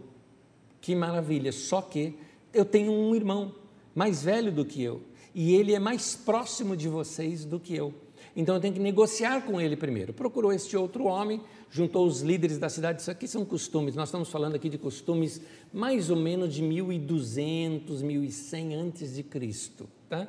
[0.80, 2.16] Que maravilha, só que
[2.52, 3.54] eu tenho um irmão
[3.94, 5.02] mais velho do que eu
[5.34, 7.94] e ele é mais próximo de vocês do que eu.
[8.34, 10.12] Então eu tenho que negociar com ele primeiro.
[10.12, 11.40] Procurou este outro homem,
[11.70, 13.00] juntou os líderes da cidade.
[13.00, 15.40] Isso aqui são costumes, nós estamos falando aqui de costumes
[15.72, 19.88] mais ou menos de 1200, 1100 antes de Cristo.
[20.08, 20.28] Tá?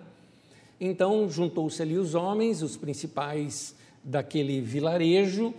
[0.84, 5.54] Então juntou-se ali os homens, os principais daquele vilarejo,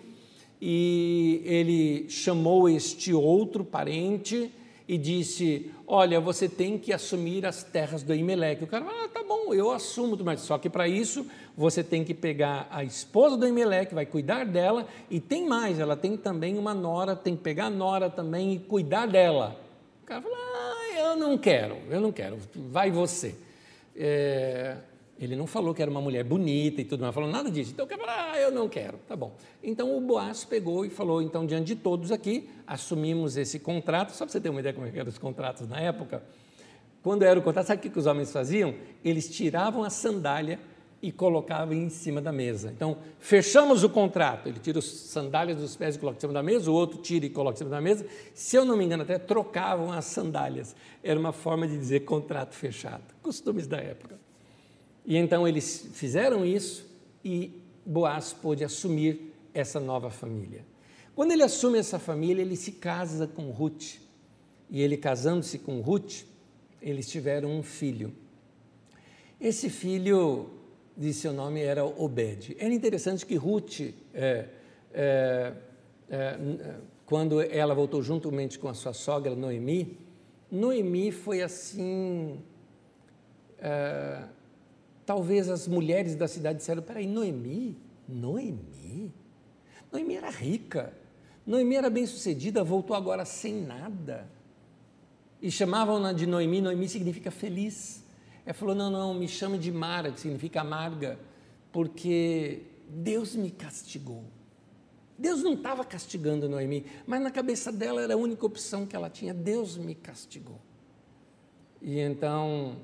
[0.61, 4.51] e ele chamou este outro parente
[4.89, 8.65] e disse: Olha, você tem que assumir as terras do Imeleque.
[8.65, 11.25] O cara falou: ah, tá bom, eu assumo, mas só que para isso
[11.57, 15.97] você tem que pegar a esposa do Imeleque, vai cuidar dela, e tem mais, ela
[15.97, 19.57] tem também uma nora, tem que pegar a nora também e cuidar dela.
[20.03, 23.37] O cara falou: ah, eu não quero, eu não quero, vai você.
[23.95, 24.79] É,
[25.25, 27.73] ele não falou que era uma mulher bonita e tudo mais, falou nada disso.
[27.73, 29.33] Então, ah, eu não quero, tá bom.
[29.63, 34.11] Então, o Boaz pegou e falou, então, diante de todos aqui, assumimos esse contrato.
[34.11, 36.23] Só para você ter uma ideia como é eram os contratos na época,
[37.03, 38.75] quando era o contrato, sabe o que os homens faziam?
[39.05, 40.59] Eles tiravam a sandália
[41.03, 42.71] e colocavam em cima da mesa.
[42.71, 44.49] Então, fechamos o contrato.
[44.49, 47.27] Ele tira as sandálias dos pés e coloca em cima da mesa, o outro tira
[47.27, 48.07] e coloca em cima da mesa.
[48.33, 50.77] Se eu não me engano, até trocavam as sandálias.
[51.03, 53.03] Era uma forma de dizer contrato fechado.
[53.21, 54.22] Costumes da época.
[55.05, 56.87] E então eles fizeram isso
[57.25, 60.65] e Boaz pôde assumir essa nova família.
[61.15, 63.97] Quando ele assume essa família, ele se casa com Ruth.
[64.71, 66.23] E ele casando-se com Ruth,
[66.81, 68.15] eles tiveram um filho.
[69.41, 70.49] Esse filho,
[70.97, 72.57] de seu nome era Obed.
[72.59, 73.81] Era interessante que Ruth,
[74.15, 74.47] é,
[74.95, 75.53] é,
[76.09, 76.39] é,
[77.05, 79.99] quando ela voltou juntamente com a sua sogra Noemi,
[80.51, 82.41] Noemi foi assim
[83.59, 84.23] é,
[85.05, 87.77] Talvez as mulheres da cidade disseram: peraí, Noemi?
[88.09, 89.13] Noemi?
[89.91, 90.93] Noemi era rica,
[91.47, 94.29] Noemi era bem-sucedida, voltou agora sem nada.
[95.41, 98.05] E chamavam-na de Noemi, Noemi significa feliz.
[98.47, 101.19] Ela falou: não, não, me chame de Mara, que significa amarga,
[101.73, 104.25] porque Deus me castigou.
[105.19, 109.11] Deus não estava castigando Noemi, mas na cabeça dela era a única opção que ela
[109.11, 110.61] tinha: Deus me castigou.
[111.81, 112.77] E então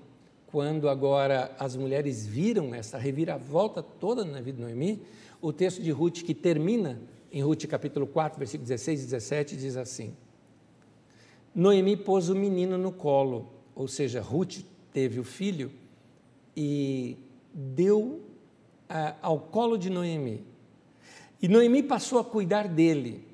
[0.50, 5.02] quando agora as mulheres viram essa reviravolta toda na vida de Noemi,
[5.42, 6.98] o texto de Ruth, que termina
[7.30, 10.14] em Ruth capítulo 4, versículos 16 e 17, diz assim:
[11.54, 14.61] Noemi pôs o menino no colo, ou seja, Ruth
[14.92, 15.70] teve o filho
[16.56, 17.18] e
[17.52, 18.22] deu
[18.88, 20.44] ah, ao colo de Noemi.
[21.42, 23.26] E Noemi passou a cuidar dele.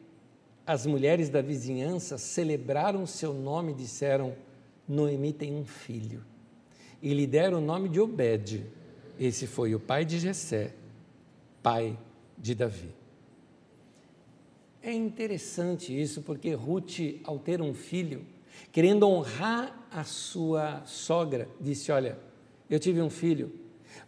[0.67, 4.35] As mulheres da vizinhança celebraram seu nome e disseram:
[4.89, 6.34] Noemi tem um filho
[7.05, 8.65] e lhe deram o nome de Obed.
[9.21, 10.75] Esse foi o pai de Jessé,
[11.63, 11.99] pai
[12.39, 12.89] de Davi.
[14.83, 18.25] É interessante isso, porque Ruth, ao ter um filho,
[18.73, 22.19] querendo honrar a sua sogra, disse: Olha,
[22.71, 23.53] eu tive um filho,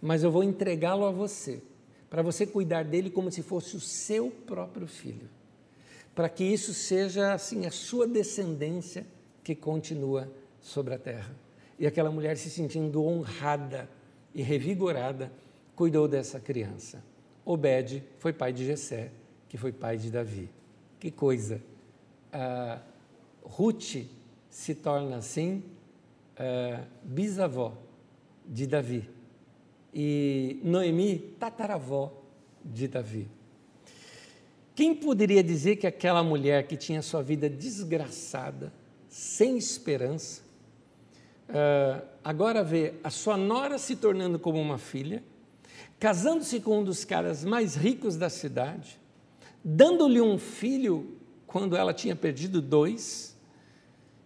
[0.00, 1.62] mas eu vou entregá-lo a você,
[2.08, 5.28] para você cuidar dele como se fosse o seu próprio filho,
[6.14, 9.06] para que isso seja assim a sua descendência
[9.44, 10.32] que continua
[10.62, 11.45] sobre a terra.
[11.78, 13.88] E aquela mulher, se sentindo honrada
[14.34, 15.32] e revigorada,
[15.74, 17.02] cuidou dessa criança.
[17.44, 19.10] Obed foi pai de Jessé,
[19.48, 20.50] que foi pai de Davi.
[20.98, 21.62] Que coisa!
[22.32, 22.80] Uh,
[23.42, 24.08] Ruth
[24.50, 25.62] se torna assim
[26.38, 27.76] uh, bisavó
[28.46, 29.16] de Davi
[29.98, 32.22] e Noemi tataravó
[32.62, 33.26] de Davi.
[34.74, 38.70] Quem poderia dizer que aquela mulher que tinha sua vida desgraçada,
[39.08, 40.42] sem esperança,
[41.48, 45.22] uh, agora vê a sua nora se tornando como uma filha,
[45.98, 48.98] casando-se com um dos caras mais ricos da cidade,
[49.64, 53.36] dando-lhe um filho quando ela tinha perdido dois,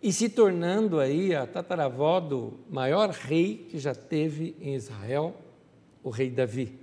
[0.03, 5.37] e se tornando aí a tataravó do maior rei que já teve em Israel,
[6.03, 6.79] o rei Davi.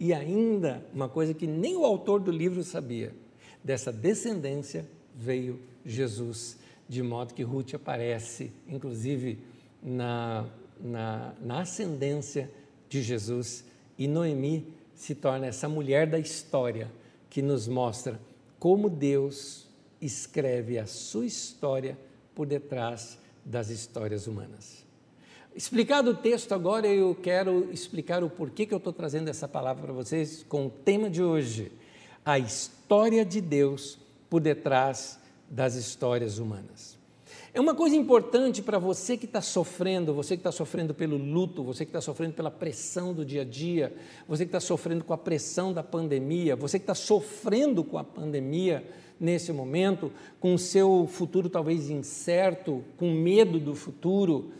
[0.00, 3.14] E ainda uma coisa que nem o autor do livro sabia:
[3.62, 6.58] dessa descendência veio Jesus,
[6.88, 9.38] de modo que Ruth aparece, inclusive
[9.86, 10.44] na,
[10.80, 12.50] na, na ascendência
[12.88, 13.64] de Jesus
[13.96, 16.90] e Noemi se torna essa mulher da história
[17.30, 18.20] que nos mostra
[18.58, 19.68] como Deus
[20.00, 21.96] escreve a sua história
[22.34, 24.84] por detrás das histórias humanas.
[25.54, 29.84] Explicado o texto, agora eu quero explicar o porquê que eu estou trazendo essa palavra
[29.84, 31.72] para vocês com o tema de hoje:
[32.24, 35.18] a história de Deus por detrás
[35.48, 36.98] das histórias humanas.
[37.56, 41.64] É uma coisa importante para você que está sofrendo, você que está sofrendo pelo luto,
[41.64, 43.96] você que está sofrendo pela pressão do dia a dia,
[44.28, 48.04] você que está sofrendo com a pressão da pandemia, você que está sofrendo com a
[48.04, 48.86] pandemia,
[49.18, 54.52] nesse momento, com o seu futuro talvez incerto, com medo do futuro.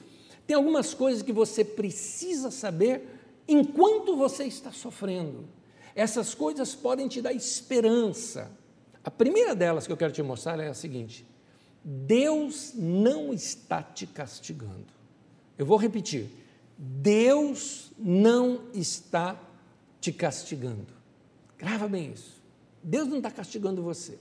[0.47, 3.07] Tem algumas coisas que você precisa saber
[3.47, 5.45] enquanto você está sofrendo.
[5.95, 8.51] Essas coisas podem te dar esperança.
[9.05, 11.36] A primeira delas que eu quero te mostrar é a seguinte:
[11.89, 14.87] Deus não está te castigando.
[15.57, 16.29] Eu vou repetir.
[16.77, 19.41] Deus não está
[20.01, 20.89] te castigando.
[21.57, 22.43] Grava bem isso.
[22.83, 24.19] Deus não está castigando você.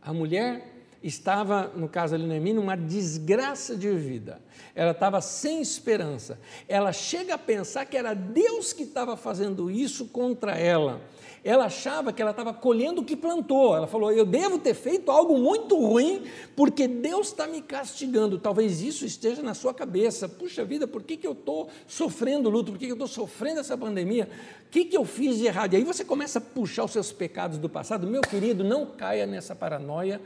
[0.00, 4.40] A mulher estava, no caso ali Noemi, numa desgraça de vida.
[4.74, 6.38] Ela estava sem esperança.
[6.68, 11.00] Ela chega a pensar que era Deus que estava fazendo isso contra ela
[11.44, 13.76] ela achava que ela estava colhendo o que plantou.
[13.76, 16.22] Ela falou: Eu devo ter feito algo muito ruim,
[16.54, 18.38] porque Deus está me castigando.
[18.38, 20.28] Talvez isso esteja na sua cabeça.
[20.28, 22.70] Puxa vida, por que, que eu estou sofrendo luto?
[22.72, 24.28] Por que, que eu estou sofrendo essa pandemia?
[24.66, 25.74] O que, que eu fiz de errado?
[25.74, 28.06] E aí você começa a puxar os seus pecados do passado.
[28.06, 30.20] Meu querido, não caia nessa paranoia,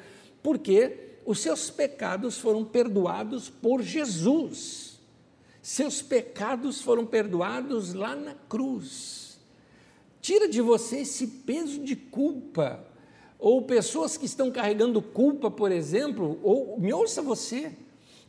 [0.47, 5.01] porque os seus pecados foram perdoados por Jesus.
[5.61, 9.41] Seus pecados foram perdoados lá na cruz.
[10.21, 12.87] Tira de você esse peso de culpa.
[13.41, 17.73] Ou pessoas que estão carregando culpa, por exemplo, ou me ouça você,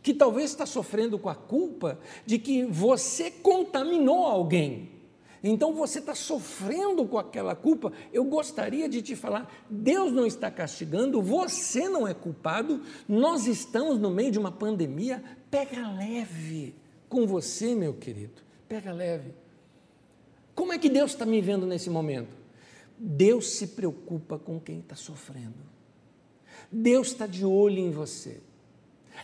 [0.02, 4.90] que talvez está sofrendo com a culpa de que você contaminou alguém.
[5.44, 7.92] Então você está sofrendo com aquela culpa.
[8.12, 14.00] Eu gostaria de te falar: Deus não está castigando, você não é culpado, nós estamos
[14.00, 15.24] no meio de uma pandemia.
[15.50, 16.76] Pega leve
[17.08, 19.34] com você, meu querido, pega leve.
[20.54, 22.36] Como é que Deus está me vendo nesse momento?
[22.98, 25.78] Deus se preocupa com quem está sofrendo.
[26.72, 28.42] Deus está de olho em você.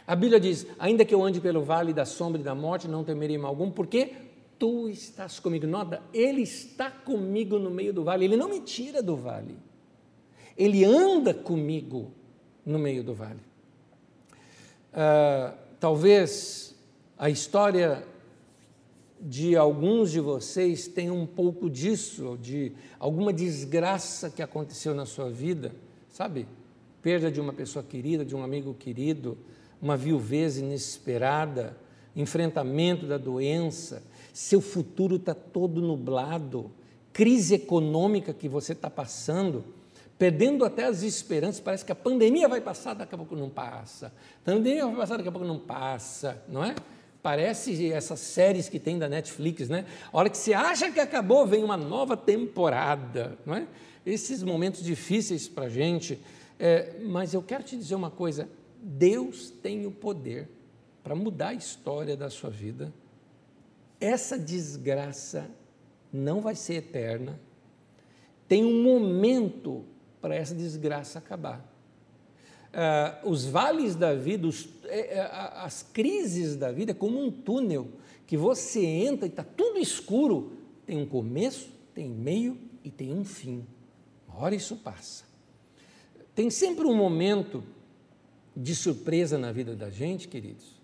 [0.05, 3.03] A Bíblia diz: ainda que eu ande pelo vale da sombra e da morte, não
[3.03, 4.13] temerei mal algum, porque
[4.63, 5.67] tu estás comigo.
[5.67, 9.57] Nota, Ele está comigo no meio do vale, Ele não me tira do vale.
[10.57, 12.13] Ele anda comigo
[12.65, 13.41] no meio do vale.
[14.93, 16.73] Uh, talvez
[17.17, 18.07] a história
[19.19, 25.29] de alguns de vocês tem um pouco disso, de alguma desgraça que aconteceu na sua
[25.29, 25.75] vida,
[26.07, 26.47] sabe?
[27.01, 29.37] Perda de uma pessoa querida, de um amigo querido,
[29.81, 31.75] uma viuvez inesperada,
[32.15, 34.01] enfrentamento da doença,
[34.33, 36.71] seu futuro está todo nublado,
[37.13, 39.63] crise econômica que você está passando,
[40.17, 44.07] perdendo até as esperanças, parece que a pandemia vai passar, daqui a pouco não passa,
[44.07, 46.73] a pandemia vai passar, daqui a pouco não passa, não é?
[47.21, 49.85] Parece essas séries que tem da Netflix, né?
[50.11, 53.67] A hora que você acha que acabou, vem uma nova temporada, não é?
[54.05, 56.19] Esses momentos difíceis para a gente.
[56.59, 58.49] É, mas eu quero te dizer uma coisa:
[58.81, 60.49] Deus tem o poder
[61.01, 62.91] para mudar a história da sua vida.
[64.03, 65.49] Essa desgraça
[66.11, 67.39] não vai ser eterna.
[68.49, 69.85] Tem um momento
[70.19, 71.73] para essa desgraça acabar
[72.73, 77.31] uh, os vales da vida, os, é, é, as crises da vida, é como um
[77.31, 77.87] túnel
[78.27, 80.51] que você entra e está tudo escuro.
[80.85, 83.65] Tem um começo, tem meio e tem um fim.
[84.27, 85.23] Uma hora isso passa.
[86.35, 87.63] Tem sempre um momento
[88.53, 90.81] de surpresa na vida da gente, queridos,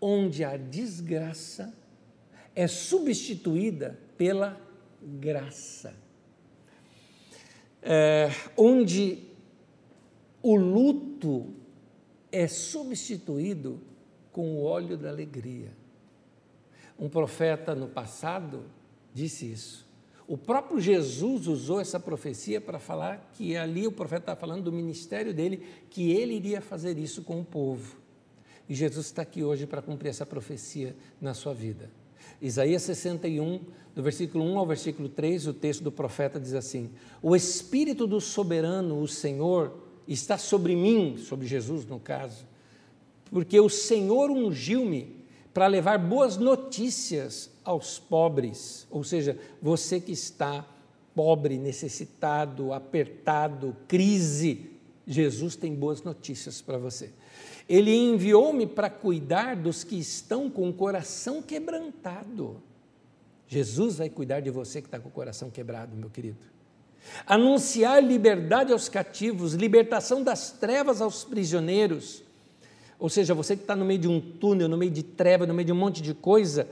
[0.00, 1.72] onde a desgraça
[2.58, 4.60] é substituída pela
[5.00, 5.94] graça.
[7.80, 9.28] É, onde
[10.42, 11.54] o luto
[12.32, 13.80] é substituído
[14.32, 15.70] com o óleo da alegria.
[16.98, 18.64] Um profeta no passado
[19.14, 19.86] disse isso.
[20.26, 24.72] O próprio Jesus usou essa profecia para falar que ali o profeta está falando do
[24.72, 27.98] ministério dele, que ele iria fazer isso com o povo.
[28.68, 31.88] E Jesus está aqui hoje para cumprir essa profecia na sua vida.
[32.40, 33.60] Isaías 61,
[33.94, 38.20] do versículo 1 ao versículo 3, o texto do profeta diz assim: O Espírito do
[38.20, 42.46] soberano, o Senhor, está sobre mim, sobre Jesus no caso,
[43.30, 45.16] porque o Senhor ungiu-me
[45.52, 50.64] para levar boas notícias aos pobres, ou seja, você que está
[51.14, 54.70] pobre, necessitado, apertado, crise,
[55.04, 57.10] Jesus tem boas notícias para você.
[57.68, 62.62] Ele enviou-me para cuidar dos que estão com o coração quebrantado.
[63.46, 66.38] Jesus vai cuidar de você que está com o coração quebrado, meu querido
[67.26, 72.22] anunciar liberdade aos cativos, libertação das trevas aos prisioneiros.
[72.98, 75.54] Ou seja, você que está no meio de um túnel, no meio de treva, no
[75.54, 76.68] meio de um monte de coisa,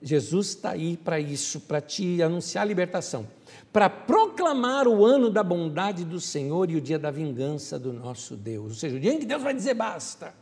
[0.00, 3.26] Jesus está aí para isso, para te anunciar a libertação,
[3.72, 8.36] para proclamar o ano da bondade do Senhor e o dia da vingança do nosso
[8.36, 8.72] Deus.
[8.72, 10.32] Ou seja, o dia em que Deus vai dizer basta,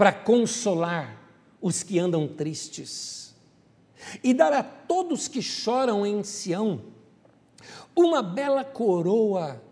[0.00, 1.14] para consolar
[1.60, 3.36] os que andam tristes
[4.24, 6.80] e dar a todos que choram em Sião
[7.94, 9.62] uma bela coroa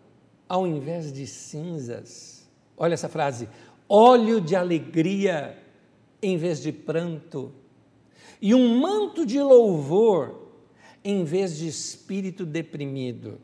[0.47, 2.47] ao invés de cinzas.
[2.77, 3.49] Olha essa frase:
[3.89, 5.59] óleo de alegria
[6.21, 7.51] em vez de pranto,
[8.39, 10.53] e um manto de louvor
[11.03, 13.41] em vez de espírito deprimido.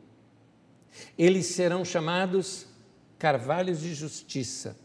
[1.17, 2.67] Eles serão chamados
[3.17, 4.84] carvalhos de justiça.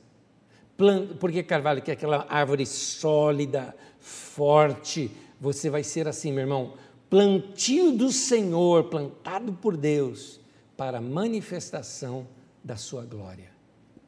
[1.18, 5.10] Porque carvalho, que é aquela árvore sólida, forte,
[5.40, 6.74] você vai ser assim, meu irmão,
[7.08, 10.40] plantio do Senhor, plantado por Deus,
[10.76, 12.26] para manifestação
[12.62, 13.50] da sua glória.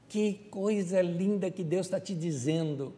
[0.08, 2.92] Que coisa linda que Deus está te dizendo.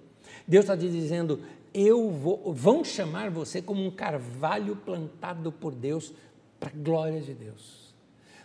[0.46, 1.40] Deus está te dizendo:
[1.72, 6.12] eu vou, vão chamar você como um carvalho plantado por Deus
[6.58, 7.94] para a glória de Deus.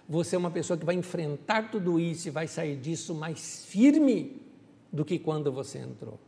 [0.07, 4.48] Você é uma pessoa que vai enfrentar tudo isso e vai sair disso mais firme
[4.91, 6.19] do que quando você entrou.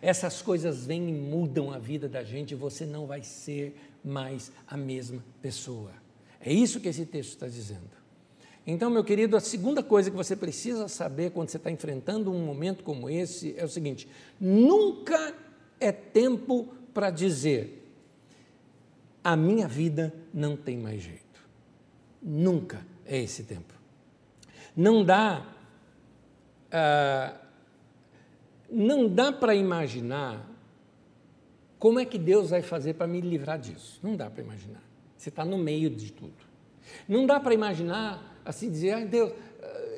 [0.00, 3.74] Essas coisas vêm e mudam a vida da gente você não vai ser
[4.04, 5.90] mais a mesma pessoa.
[6.40, 8.00] É isso que esse texto está dizendo.
[8.66, 12.44] Então, meu querido, a segunda coisa que você precisa saber quando você está enfrentando um
[12.44, 15.34] momento como esse é o seguinte: nunca
[15.78, 17.80] é tempo para dizer,
[19.24, 21.20] a minha vida não tem mais jeito.
[22.22, 23.74] Nunca é esse tempo.
[24.76, 25.46] Não dá,
[26.70, 27.34] ah,
[28.70, 30.48] não dá para imaginar
[31.78, 33.98] como é que Deus vai fazer para me livrar disso.
[34.02, 34.82] Não dá para imaginar.
[35.16, 36.32] Você está no meio de tudo.
[37.08, 39.32] Não dá para imaginar, assim, dizer, ai Deus,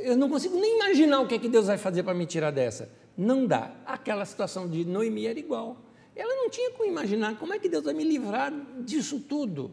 [0.01, 2.51] eu não consigo nem imaginar o que é que Deus vai fazer para me tirar
[2.51, 2.89] dessa.
[3.16, 3.73] Não dá.
[3.87, 5.77] Aquela situação de Noemi era igual.
[6.14, 9.73] Ela não tinha como imaginar como é que Deus vai me livrar disso tudo.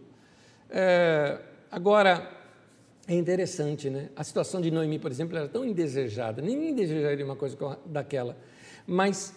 [0.69, 1.39] É,
[1.71, 2.31] agora,
[3.07, 4.09] é interessante, né?
[4.15, 8.37] A situação de Noemi, por exemplo, era tão indesejada, nem desejaria uma coisa daquela,
[8.89, 9.33] mas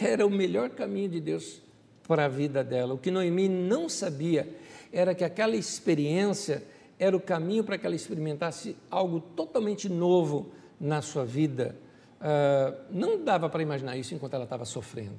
[0.00, 1.62] era o melhor caminho de Deus
[2.06, 2.94] para a vida dela.
[2.94, 4.48] O que Noemi não sabia
[4.92, 6.62] era que aquela experiência
[6.98, 11.76] era o caminho para que ela experimentasse algo totalmente novo na sua vida
[12.18, 15.18] uh, não dava para imaginar isso enquanto ela estava sofrendo.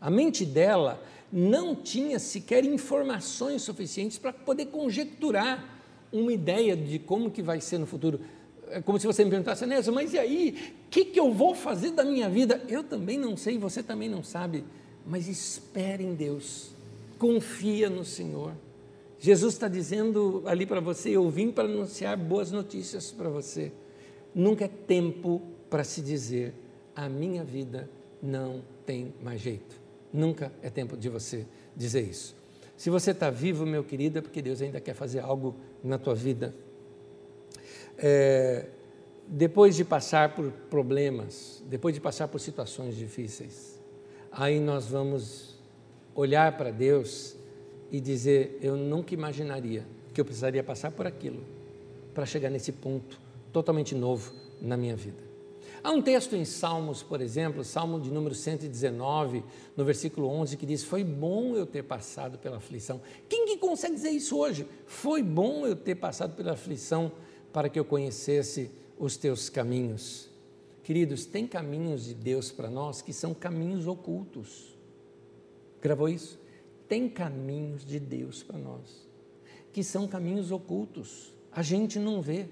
[0.00, 1.02] A mente dela
[1.32, 5.64] não tinha sequer informações suficientes para poder conjecturar
[6.12, 8.20] uma ideia de como que vai ser no futuro.
[8.72, 10.72] É como se você me perguntasse, Nessa, mas e aí?
[10.86, 12.62] O que, que eu vou fazer da minha vida?
[12.68, 14.64] Eu também não sei, você também não sabe.
[15.06, 16.70] Mas espere em Deus,
[17.18, 18.52] confia no Senhor.
[19.18, 23.70] Jesus está dizendo ali para você: Eu vim para anunciar boas notícias para você.
[24.34, 26.54] Nunca é tempo para se dizer:
[26.96, 27.88] a minha vida
[28.22, 29.80] não tem mais jeito.
[30.12, 31.46] Nunca é tempo de você
[31.76, 32.34] dizer isso.
[32.76, 35.54] Se você está vivo, meu querido, é porque Deus ainda quer fazer algo
[35.84, 36.54] na tua vida.
[37.98, 38.66] É,
[39.26, 43.80] depois de passar por problemas, depois de passar por situações difíceis,
[44.30, 45.58] aí nós vamos
[46.14, 47.36] olhar para Deus
[47.90, 51.42] e dizer: Eu nunca imaginaria que eu precisaria passar por aquilo
[52.14, 53.18] para chegar nesse ponto
[53.52, 55.32] totalmente novo na minha vida.
[55.84, 59.42] Há um texto em Salmos, por exemplo, Salmo de número 119,
[59.76, 63.00] no versículo 11, que diz: Foi bom eu ter passado pela aflição.
[63.28, 64.66] Quem que consegue dizer isso hoje?
[64.86, 67.10] Foi bom eu ter passado pela aflição
[67.52, 70.28] para que eu conhecesse os teus caminhos.
[70.82, 74.76] Queridos, tem caminhos de Deus para nós que são caminhos ocultos.
[75.80, 76.40] Gravou isso?
[76.88, 79.12] Tem caminhos de Deus para nós
[79.72, 81.32] que são caminhos ocultos.
[81.50, 82.46] A gente não vê.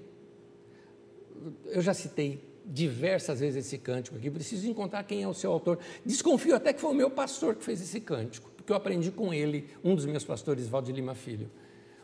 [1.65, 5.79] Eu já citei diversas vezes esse cântico aqui, preciso encontrar quem é o seu autor.
[6.05, 9.33] Desconfio até que foi o meu pastor que fez esse cântico, porque eu aprendi com
[9.33, 11.49] ele, um dos meus pastores, Valdir Lima Filho.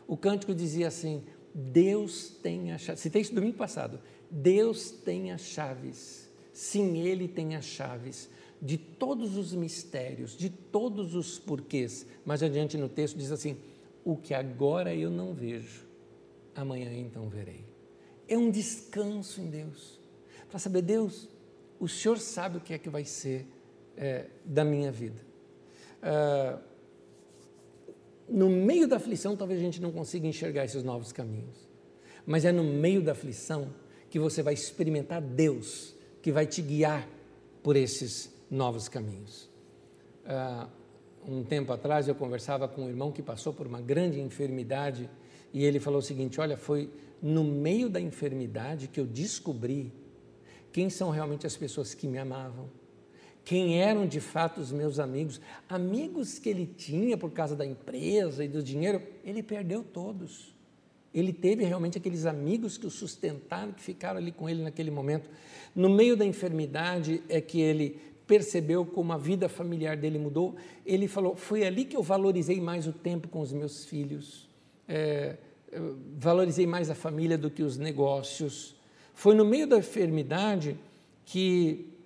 [0.06, 1.22] O cântico dizia assim:
[1.54, 3.00] Deus tem as chaves.
[3.00, 4.00] Citei isso domingo passado.
[4.30, 6.28] Deus tem as chaves.
[6.52, 8.28] Sim, Ele tem as chaves
[8.60, 12.06] de todos os mistérios, de todos os porquês.
[12.24, 13.56] Mais adiante no texto diz assim:
[14.04, 15.86] O que agora eu não vejo,
[16.54, 17.64] amanhã então verei.
[18.26, 19.98] É um descanso em Deus
[20.48, 21.28] para saber, Deus,
[21.78, 23.46] o Senhor sabe o que é que vai ser
[23.96, 25.20] é, da minha vida.
[26.02, 26.58] Ah,
[28.28, 31.68] no meio da aflição, talvez a gente não consiga enxergar esses novos caminhos,
[32.26, 33.72] mas é no meio da aflição
[34.10, 37.08] que você vai experimentar Deus, que vai te guiar
[37.62, 39.48] por esses novos caminhos.
[40.24, 40.68] Ah,
[41.26, 45.08] um tempo atrás eu conversava com um irmão que passou por uma grande enfermidade
[45.52, 46.90] e ele falou o seguinte: Olha, foi
[47.22, 49.92] no meio da enfermidade que eu descobri
[50.72, 52.68] quem são realmente as pessoas que me amavam,
[53.44, 58.44] quem eram de fato os meus amigos, amigos que ele tinha por causa da empresa
[58.44, 60.54] e do dinheiro, ele perdeu todos.
[61.14, 65.30] Ele teve realmente aqueles amigos que o sustentaram, que ficaram ali com ele naquele momento.
[65.74, 70.54] No meio da enfermidade é que ele percebeu como a vida familiar dele mudou.
[70.84, 74.48] Ele falou: Foi ali que eu valorizei mais o tempo com os meus filhos,
[74.86, 75.36] é,
[76.18, 78.76] valorizei mais a família do que os negócios.
[79.14, 80.78] Foi no meio da enfermidade
[81.24, 81.97] que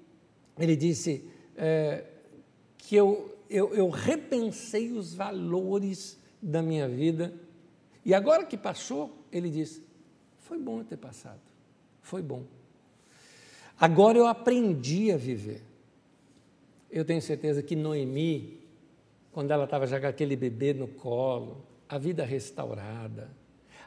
[0.58, 1.24] ele disse
[1.56, 2.04] é,
[2.78, 7.32] que eu, eu, eu repensei os valores da minha vida.
[8.04, 9.82] E agora que passou, ele disse:
[10.38, 11.40] foi bom ter passado,
[12.00, 12.44] foi bom.
[13.78, 15.62] Agora eu aprendi a viver.
[16.90, 18.60] Eu tenho certeza que Noemi,
[19.32, 23.30] quando ela estava já com aquele bebê no colo, a vida restaurada,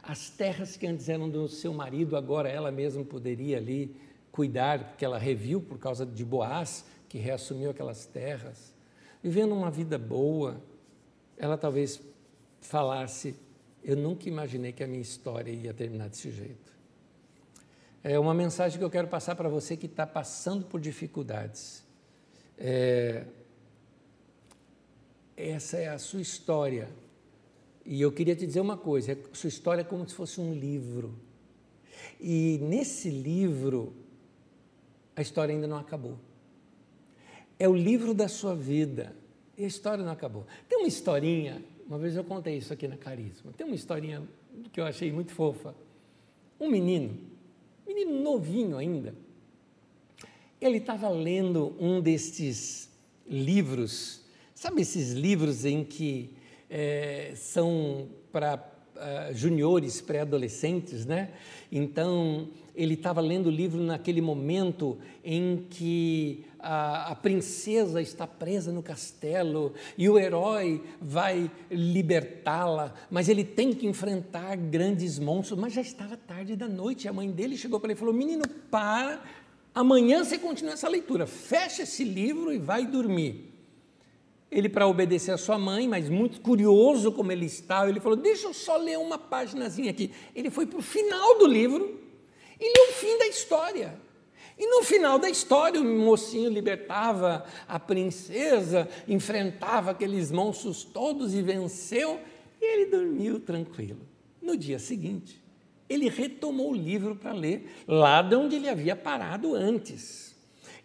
[0.02, 3.96] as terras que antes eram do seu marido, agora ela mesma poderia ali
[4.36, 8.76] cuidar, porque ela reviu por causa de Boaz, que reassumiu aquelas terras.
[9.24, 10.62] Vivendo uma vida boa,
[11.38, 12.02] ela talvez
[12.60, 13.34] falasse:
[13.82, 16.76] Eu nunca imaginei que a minha história ia terminar desse jeito.
[18.04, 21.82] É uma mensagem que eu quero passar para você que está passando por dificuldades.
[22.58, 23.26] É,
[25.38, 26.90] essa é a sua história
[27.86, 30.54] e eu queria te dizer uma coisa: a sua história é como se fosse um
[30.54, 31.18] livro.
[32.20, 34.05] E nesse livro,
[35.16, 36.18] a história ainda não acabou.
[37.58, 39.16] É o livro da sua vida.
[39.58, 40.46] E a história não acabou.
[40.68, 43.54] Tem uma historinha, uma vez eu contei isso aqui na Carisma.
[43.56, 44.22] Tem uma historinha
[44.72, 45.74] que eu achei muito fofa.
[46.60, 47.18] Um menino,
[47.88, 49.16] menino novinho ainda,
[50.60, 52.90] ele estava lendo um destes
[53.28, 54.22] livros,
[54.54, 56.34] sabe esses livros em que
[56.70, 61.32] é, são para uh, juniores, pré-adolescentes, né?
[61.72, 68.72] Então, ele estava lendo o livro naquele momento em que a, a, princesa está presa
[68.72, 75.60] no castelo e o herói vai libertá-la, mas ele tem que enfrentar grandes monstros.
[75.60, 78.44] Mas já estava tarde da noite, a mãe dele chegou para ele e falou: Menino,
[78.70, 79.24] para,
[79.74, 83.55] amanhã você continua essa leitura, fecha esse livro e vai dormir
[84.52, 88.48] ele para obedecer a sua mãe, mas muito curioso como ele estava, ele falou: Deixa
[88.48, 90.12] eu só ler uma páginazinha aqui.
[90.36, 92.00] Ele foi para o final do livro
[92.60, 94.00] e leu o fim da história.
[94.58, 101.42] E no final da história, o mocinho libertava a princesa, enfrentava aqueles monstros todos e
[101.42, 102.20] venceu,
[102.62, 104.00] e ele dormiu tranquilo.
[104.42, 105.44] No dia seguinte,
[105.90, 110.25] ele retomou o livro para ler, lá de onde ele havia parado antes.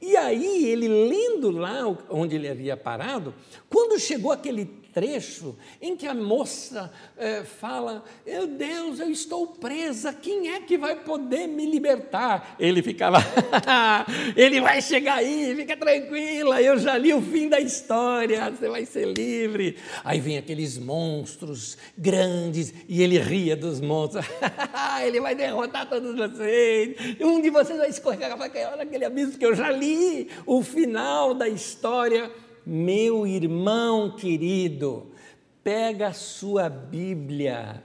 [0.01, 3.35] E aí, ele lendo lá onde ele havia parado,
[3.69, 10.13] quando chegou aquele trecho em que a moça é, fala: Meu Deus, eu estou presa,
[10.13, 12.57] quem é que vai poder me libertar?
[12.59, 13.19] Ele ficava:
[14.37, 18.85] Ele vai chegar aí, fica tranquila, eu já li o fim da história, você vai
[18.85, 19.77] ser livre.
[20.05, 24.27] Aí vem aqueles monstros grandes e ele ria dos monstros:
[25.05, 29.55] Ele vai derrotar todos vocês, um de vocês vai escorregar para aquele abismo que eu
[29.55, 32.31] já li o final da história
[32.65, 35.07] meu irmão querido,
[35.63, 37.83] pega a sua Bíblia,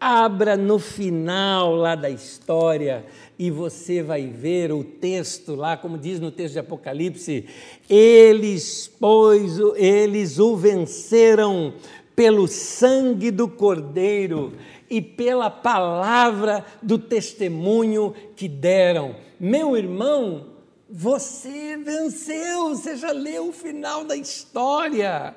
[0.00, 3.04] abra no final lá da história
[3.38, 7.46] e você vai ver o texto lá, como diz no texto de Apocalipse,
[7.88, 11.74] eles, pois, eles o venceram
[12.14, 14.52] pelo sangue do Cordeiro
[14.88, 19.16] e pela palavra do testemunho que deram.
[19.38, 20.55] Meu irmão,
[20.88, 25.34] você venceu, você já leu o final da história.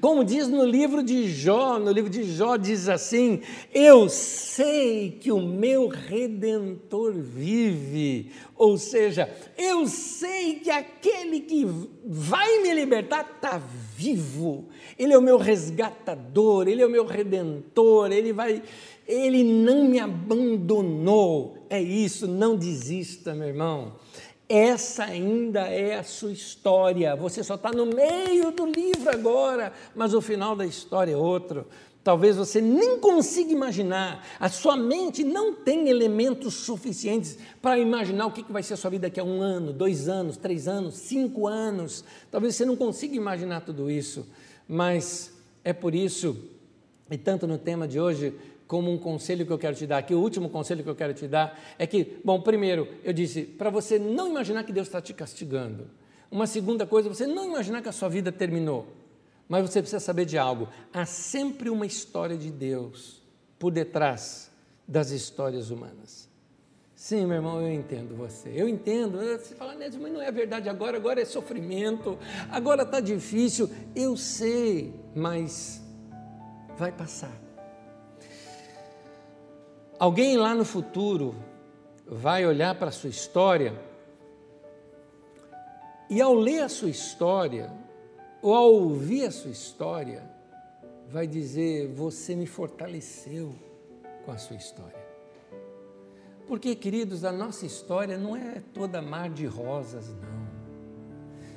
[0.00, 3.40] Como diz no livro de Jó, no livro de Jó diz assim:
[3.72, 8.30] Eu sei que o meu redentor vive.
[8.56, 11.66] Ou seja, eu sei que aquele que
[12.04, 13.60] vai me libertar está
[13.96, 14.66] vivo.
[14.98, 18.62] Ele é o meu resgatador, ele é o meu redentor, ele vai.
[19.06, 21.58] Ele não me abandonou.
[21.68, 23.94] É isso, não desista, meu irmão.
[24.48, 27.16] Essa ainda é a sua história.
[27.16, 31.66] Você só está no meio do livro agora, mas o final da história é outro.
[32.04, 38.30] Talvez você nem consiga imaginar, a sua mente não tem elementos suficientes para imaginar o
[38.30, 41.46] que vai ser a sua vida daqui a um ano, dois anos, três anos, cinco
[41.46, 42.04] anos.
[42.30, 44.26] Talvez você não consiga imaginar tudo isso,
[44.68, 45.32] mas
[45.64, 46.36] é por isso,
[47.10, 48.34] e tanto no tema de hoje,
[48.66, 51.12] como um conselho que eu quero te dar aqui, o último conselho que eu quero
[51.12, 55.00] te dar é que, bom, primeiro, eu disse, para você não imaginar que Deus está
[55.00, 55.90] te castigando.
[56.30, 58.88] Uma segunda coisa, você não imaginar que a sua vida terminou.
[59.48, 60.68] Mas você precisa saber de algo.
[60.92, 63.22] Há sempre uma história de Deus
[63.58, 64.50] por detrás
[64.88, 66.28] das histórias humanas.
[66.96, 68.50] Sim, meu irmão, eu entendo você.
[68.54, 69.18] Eu entendo.
[69.18, 72.18] Você fala, mas não é verdade agora, agora é sofrimento,
[72.50, 73.70] agora está difícil.
[73.94, 75.82] Eu sei, mas
[76.78, 77.43] vai passar.
[79.98, 81.34] Alguém lá no futuro
[82.06, 83.80] vai olhar para a sua história
[86.10, 87.72] e, ao ler a sua história,
[88.42, 90.28] ou ao ouvir a sua história,
[91.08, 93.54] vai dizer: Você me fortaleceu
[94.24, 95.04] com a sua história.
[96.46, 100.44] Porque, queridos, a nossa história não é toda mar de rosas, não.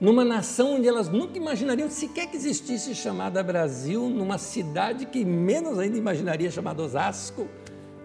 [0.00, 5.76] numa nação onde elas nunca imaginariam sequer que existisse chamada Brasil, numa cidade que menos
[5.78, 7.48] ainda imaginaria chamada Osasco,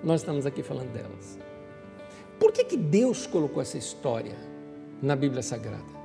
[0.03, 1.37] nós estamos aqui falando delas.
[2.39, 4.35] Por que, que Deus colocou essa história
[5.01, 6.02] na Bíblia Sagrada?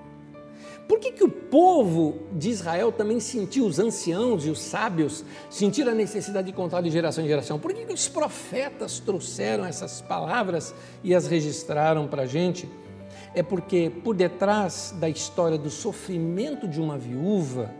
[0.88, 5.92] Por que, que o povo de Israel também sentiu, os anciãos e os sábios, sentiram
[5.92, 7.58] a necessidade de contar de geração em geração?
[7.58, 10.74] Por que, que os profetas trouxeram essas palavras
[11.04, 12.66] e as registraram para a gente?
[13.34, 17.70] É porque por detrás da história do sofrimento de uma viúva,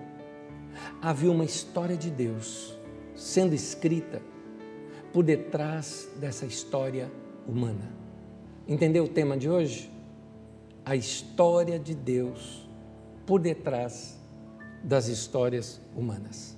[1.01, 2.77] havia uma história de Deus
[3.15, 4.21] sendo escrita
[5.15, 7.11] por detrás dessa história
[7.47, 7.91] humana.
[8.69, 9.91] Entendeu o tema de hoje?
[10.85, 12.68] A história de Deus
[13.29, 14.19] por detrás
[14.83, 16.57] das histórias humanas.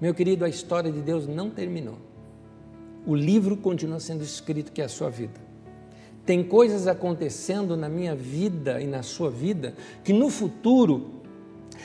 [0.00, 1.98] Meu querido, a história de Deus não terminou.
[3.06, 5.40] O livro continua sendo escrito, que é a sua vida.
[6.26, 11.12] Tem coisas acontecendo na minha vida e na sua vida que no futuro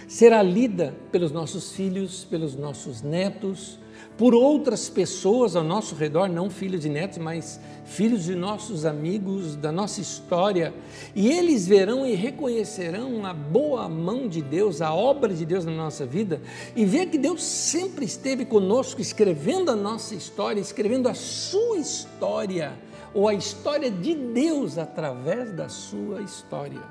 [0.07, 3.79] será lida pelos nossos filhos, pelos nossos netos,
[4.17, 9.55] por outras pessoas ao nosso redor, não filhos e netos, mas filhos de nossos amigos,
[9.55, 10.73] da nossa história,
[11.13, 15.71] e eles verão e reconhecerão a boa mão de Deus, a obra de Deus na
[15.71, 16.41] nossa vida,
[16.75, 22.73] e ver que Deus sempre esteve conosco, escrevendo a nossa história, escrevendo a sua história,
[23.13, 26.81] ou a história de Deus através da sua história.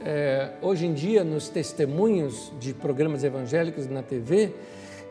[0.00, 4.54] É, hoje em dia, nos testemunhos de programas evangélicos na TV,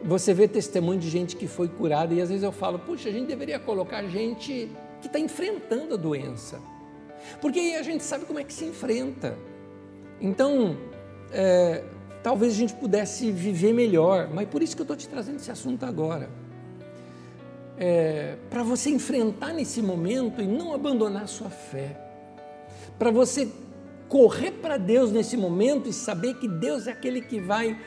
[0.03, 3.11] você vê testemunho de gente que foi curada e às vezes eu falo, puxa, a
[3.11, 4.69] gente deveria colocar gente
[5.01, 6.59] que está enfrentando a doença,
[7.41, 9.37] porque aí a gente sabe como é que se enfrenta.
[10.19, 10.77] Então,
[11.31, 11.83] é,
[12.23, 15.51] talvez a gente pudesse viver melhor, mas por isso que eu estou te trazendo esse
[15.51, 16.29] assunto agora.
[17.77, 21.99] É, para você enfrentar nesse momento e não abandonar a sua fé,
[22.97, 23.47] para você
[24.09, 27.77] correr para Deus nesse momento e saber que Deus é aquele que vai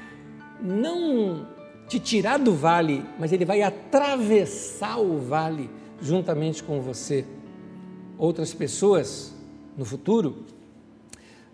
[0.60, 1.48] não
[1.90, 5.68] te tirar do vale, mas ele vai atravessar o vale
[6.00, 7.24] juntamente com você.
[8.16, 9.34] Outras pessoas
[9.76, 10.46] no futuro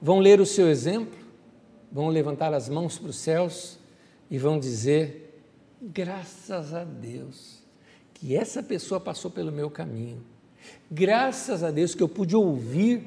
[0.00, 1.18] vão ler o seu exemplo,
[1.90, 3.78] vão levantar as mãos para os céus
[4.30, 5.42] e vão dizer:
[5.80, 7.64] graças a Deus
[8.12, 10.22] que essa pessoa passou pelo meu caminho.
[10.90, 13.02] Graças a Deus que eu pude ouvir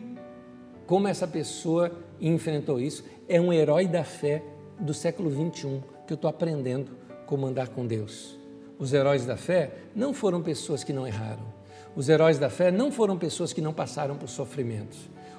[0.87, 3.03] como essa pessoa enfrentou isso.
[3.27, 4.43] É um herói da fé
[4.79, 6.98] do século 21 que eu estou aprendendo
[7.29, 8.35] como andar com Deus.
[8.79, 11.45] Os heróis da fé não foram pessoas que não erraram.
[11.95, 14.97] Os heróis da fé não foram pessoas que não passaram por sofrimentos.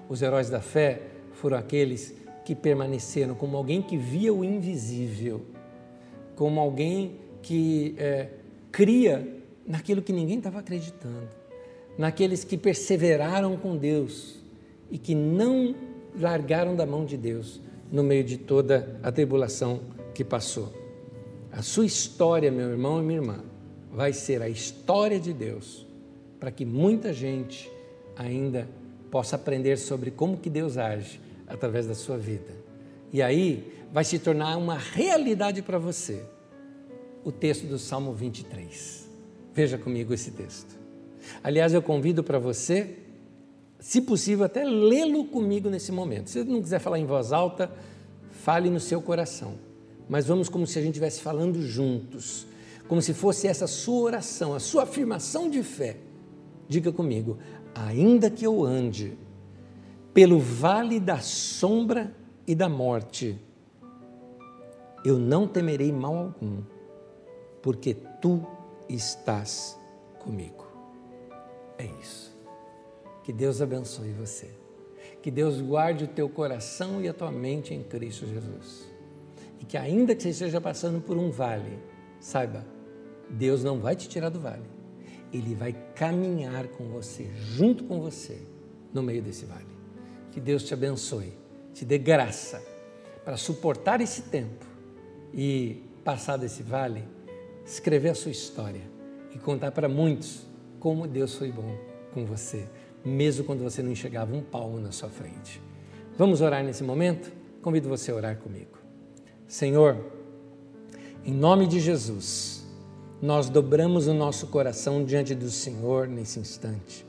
[0.08, 2.14] Os heróis da fé foram aqueles
[2.44, 5.40] que permaneceram como alguém que via o invisível,
[6.36, 8.28] como alguém que é,
[8.70, 9.26] cria
[9.66, 11.28] naquilo que ninguém estava acreditando,
[11.98, 14.36] naqueles que perseveraram com Deus
[14.88, 15.74] e que não
[16.16, 17.60] largaram da mão de Deus
[17.90, 19.80] no meio de toda a tribulação
[20.14, 20.79] que passou.
[21.52, 23.40] A sua história, meu irmão e minha irmã,
[23.92, 25.86] vai ser a história de Deus
[26.38, 27.70] para que muita gente
[28.16, 28.68] ainda
[29.10, 32.54] possa aprender sobre como que Deus age através da sua vida.
[33.12, 36.22] E aí vai se tornar uma realidade para você.
[37.24, 39.08] O texto do Salmo 23.
[39.52, 40.78] Veja comigo esse texto.
[41.42, 42.96] Aliás, eu convido para você,
[43.78, 46.30] se possível, até lê-lo comigo nesse momento.
[46.30, 47.70] Se não quiser falar em voz alta,
[48.30, 49.54] fale no seu coração.
[50.10, 52.44] Mas vamos como se a gente estivesse falando juntos,
[52.88, 55.98] como se fosse essa sua oração, a sua afirmação de fé.
[56.68, 57.38] Diga comigo:
[57.72, 59.16] ainda que eu ande
[60.12, 62.12] pelo vale da sombra
[62.44, 63.38] e da morte,
[65.04, 66.60] eu não temerei mal algum,
[67.62, 68.44] porque tu
[68.88, 69.78] estás
[70.18, 70.66] comigo.
[71.78, 72.36] É isso.
[73.22, 74.50] Que Deus abençoe você.
[75.22, 78.89] Que Deus guarde o teu coração e a tua mente em Cristo Jesus.
[79.60, 81.78] E que ainda que você esteja passando por um vale,
[82.18, 82.64] saiba,
[83.28, 84.68] Deus não vai te tirar do vale.
[85.32, 88.40] Ele vai caminhar com você, junto com você,
[88.92, 89.78] no meio desse vale.
[90.32, 91.32] Que Deus te abençoe,
[91.72, 92.60] te dê graça
[93.24, 94.64] para suportar esse tempo
[95.32, 97.04] e passar desse vale,
[97.64, 98.82] escrever a sua história
[99.32, 100.46] e contar para muitos
[100.80, 101.76] como Deus foi bom
[102.12, 102.66] com você,
[103.04, 105.60] mesmo quando você não enxergava um palmo na sua frente.
[106.16, 107.30] Vamos orar nesse momento?
[107.62, 108.79] Convido você a orar comigo.
[109.50, 109.98] Senhor,
[111.24, 112.64] em nome de Jesus,
[113.20, 117.04] nós dobramos o nosso coração diante do Senhor nesse instante,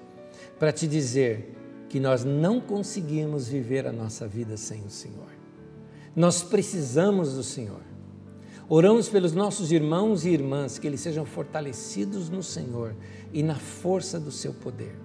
[0.57, 1.55] para te dizer
[1.87, 5.29] que nós não conseguimos viver a nossa vida sem o Senhor.
[6.15, 7.83] Nós precisamos do Senhor.
[8.67, 12.95] Oramos pelos nossos irmãos e irmãs, que eles sejam fortalecidos no Senhor
[13.31, 14.95] e na força do seu poder.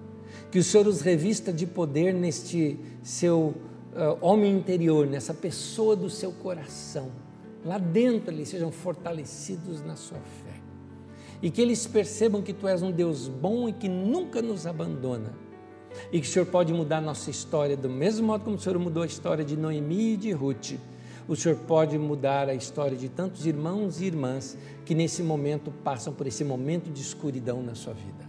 [0.49, 3.53] Que o Senhor os revista de poder neste seu
[3.93, 7.26] uh, homem interior, nessa pessoa do seu coração.
[7.67, 10.59] Lá dentro eles sejam fortalecidos na sua fé.
[11.41, 15.33] E que eles percebam que tu és um Deus bom e que nunca nos abandona.
[16.11, 18.79] E que o Senhor pode mudar a nossa história do mesmo modo como o Senhor
[18.79, 20.75] mudou a história de Noemi e de Ruth
[21.27, 26.13] o Senhor pode mudar a história de tantos irmãos e irmãs que nesse momento passam
[26.13, 28.25] por esse momento de escuridão na sua vida.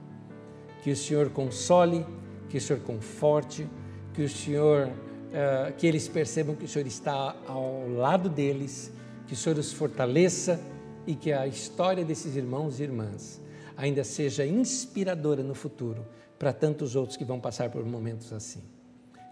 [0.82, 2.04] Que o Senhor console,
[2.48, 3.68] que o Senhor conforte,
[4.12, 8.92] que o Senhor, uh, que eles percebam que o Senhor está ao lado deles,
[9.28, 10.58] que o Senhor os fortaleça
[11.06, 13.40] e que a história desses irmãos e irmãs
[13.76, 16.04] ainda seja inspiradora no futuro
[16.38, 18.62] para tantos outros que vão passar por momentos assim.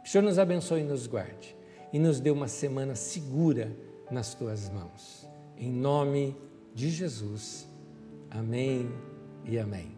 [0.02, 1.56] Que o Senhor nos abençoe e nos guarde
[1.92, 3.74] e nos dê uma semana segura
[4.10, 5.26] nas tuas mãos.
[5.56, 6.36] Em nome
[6.74, 7.66] de Jesus.
[8.30, 8.90] Amém
[9.46, 9.95] e amém.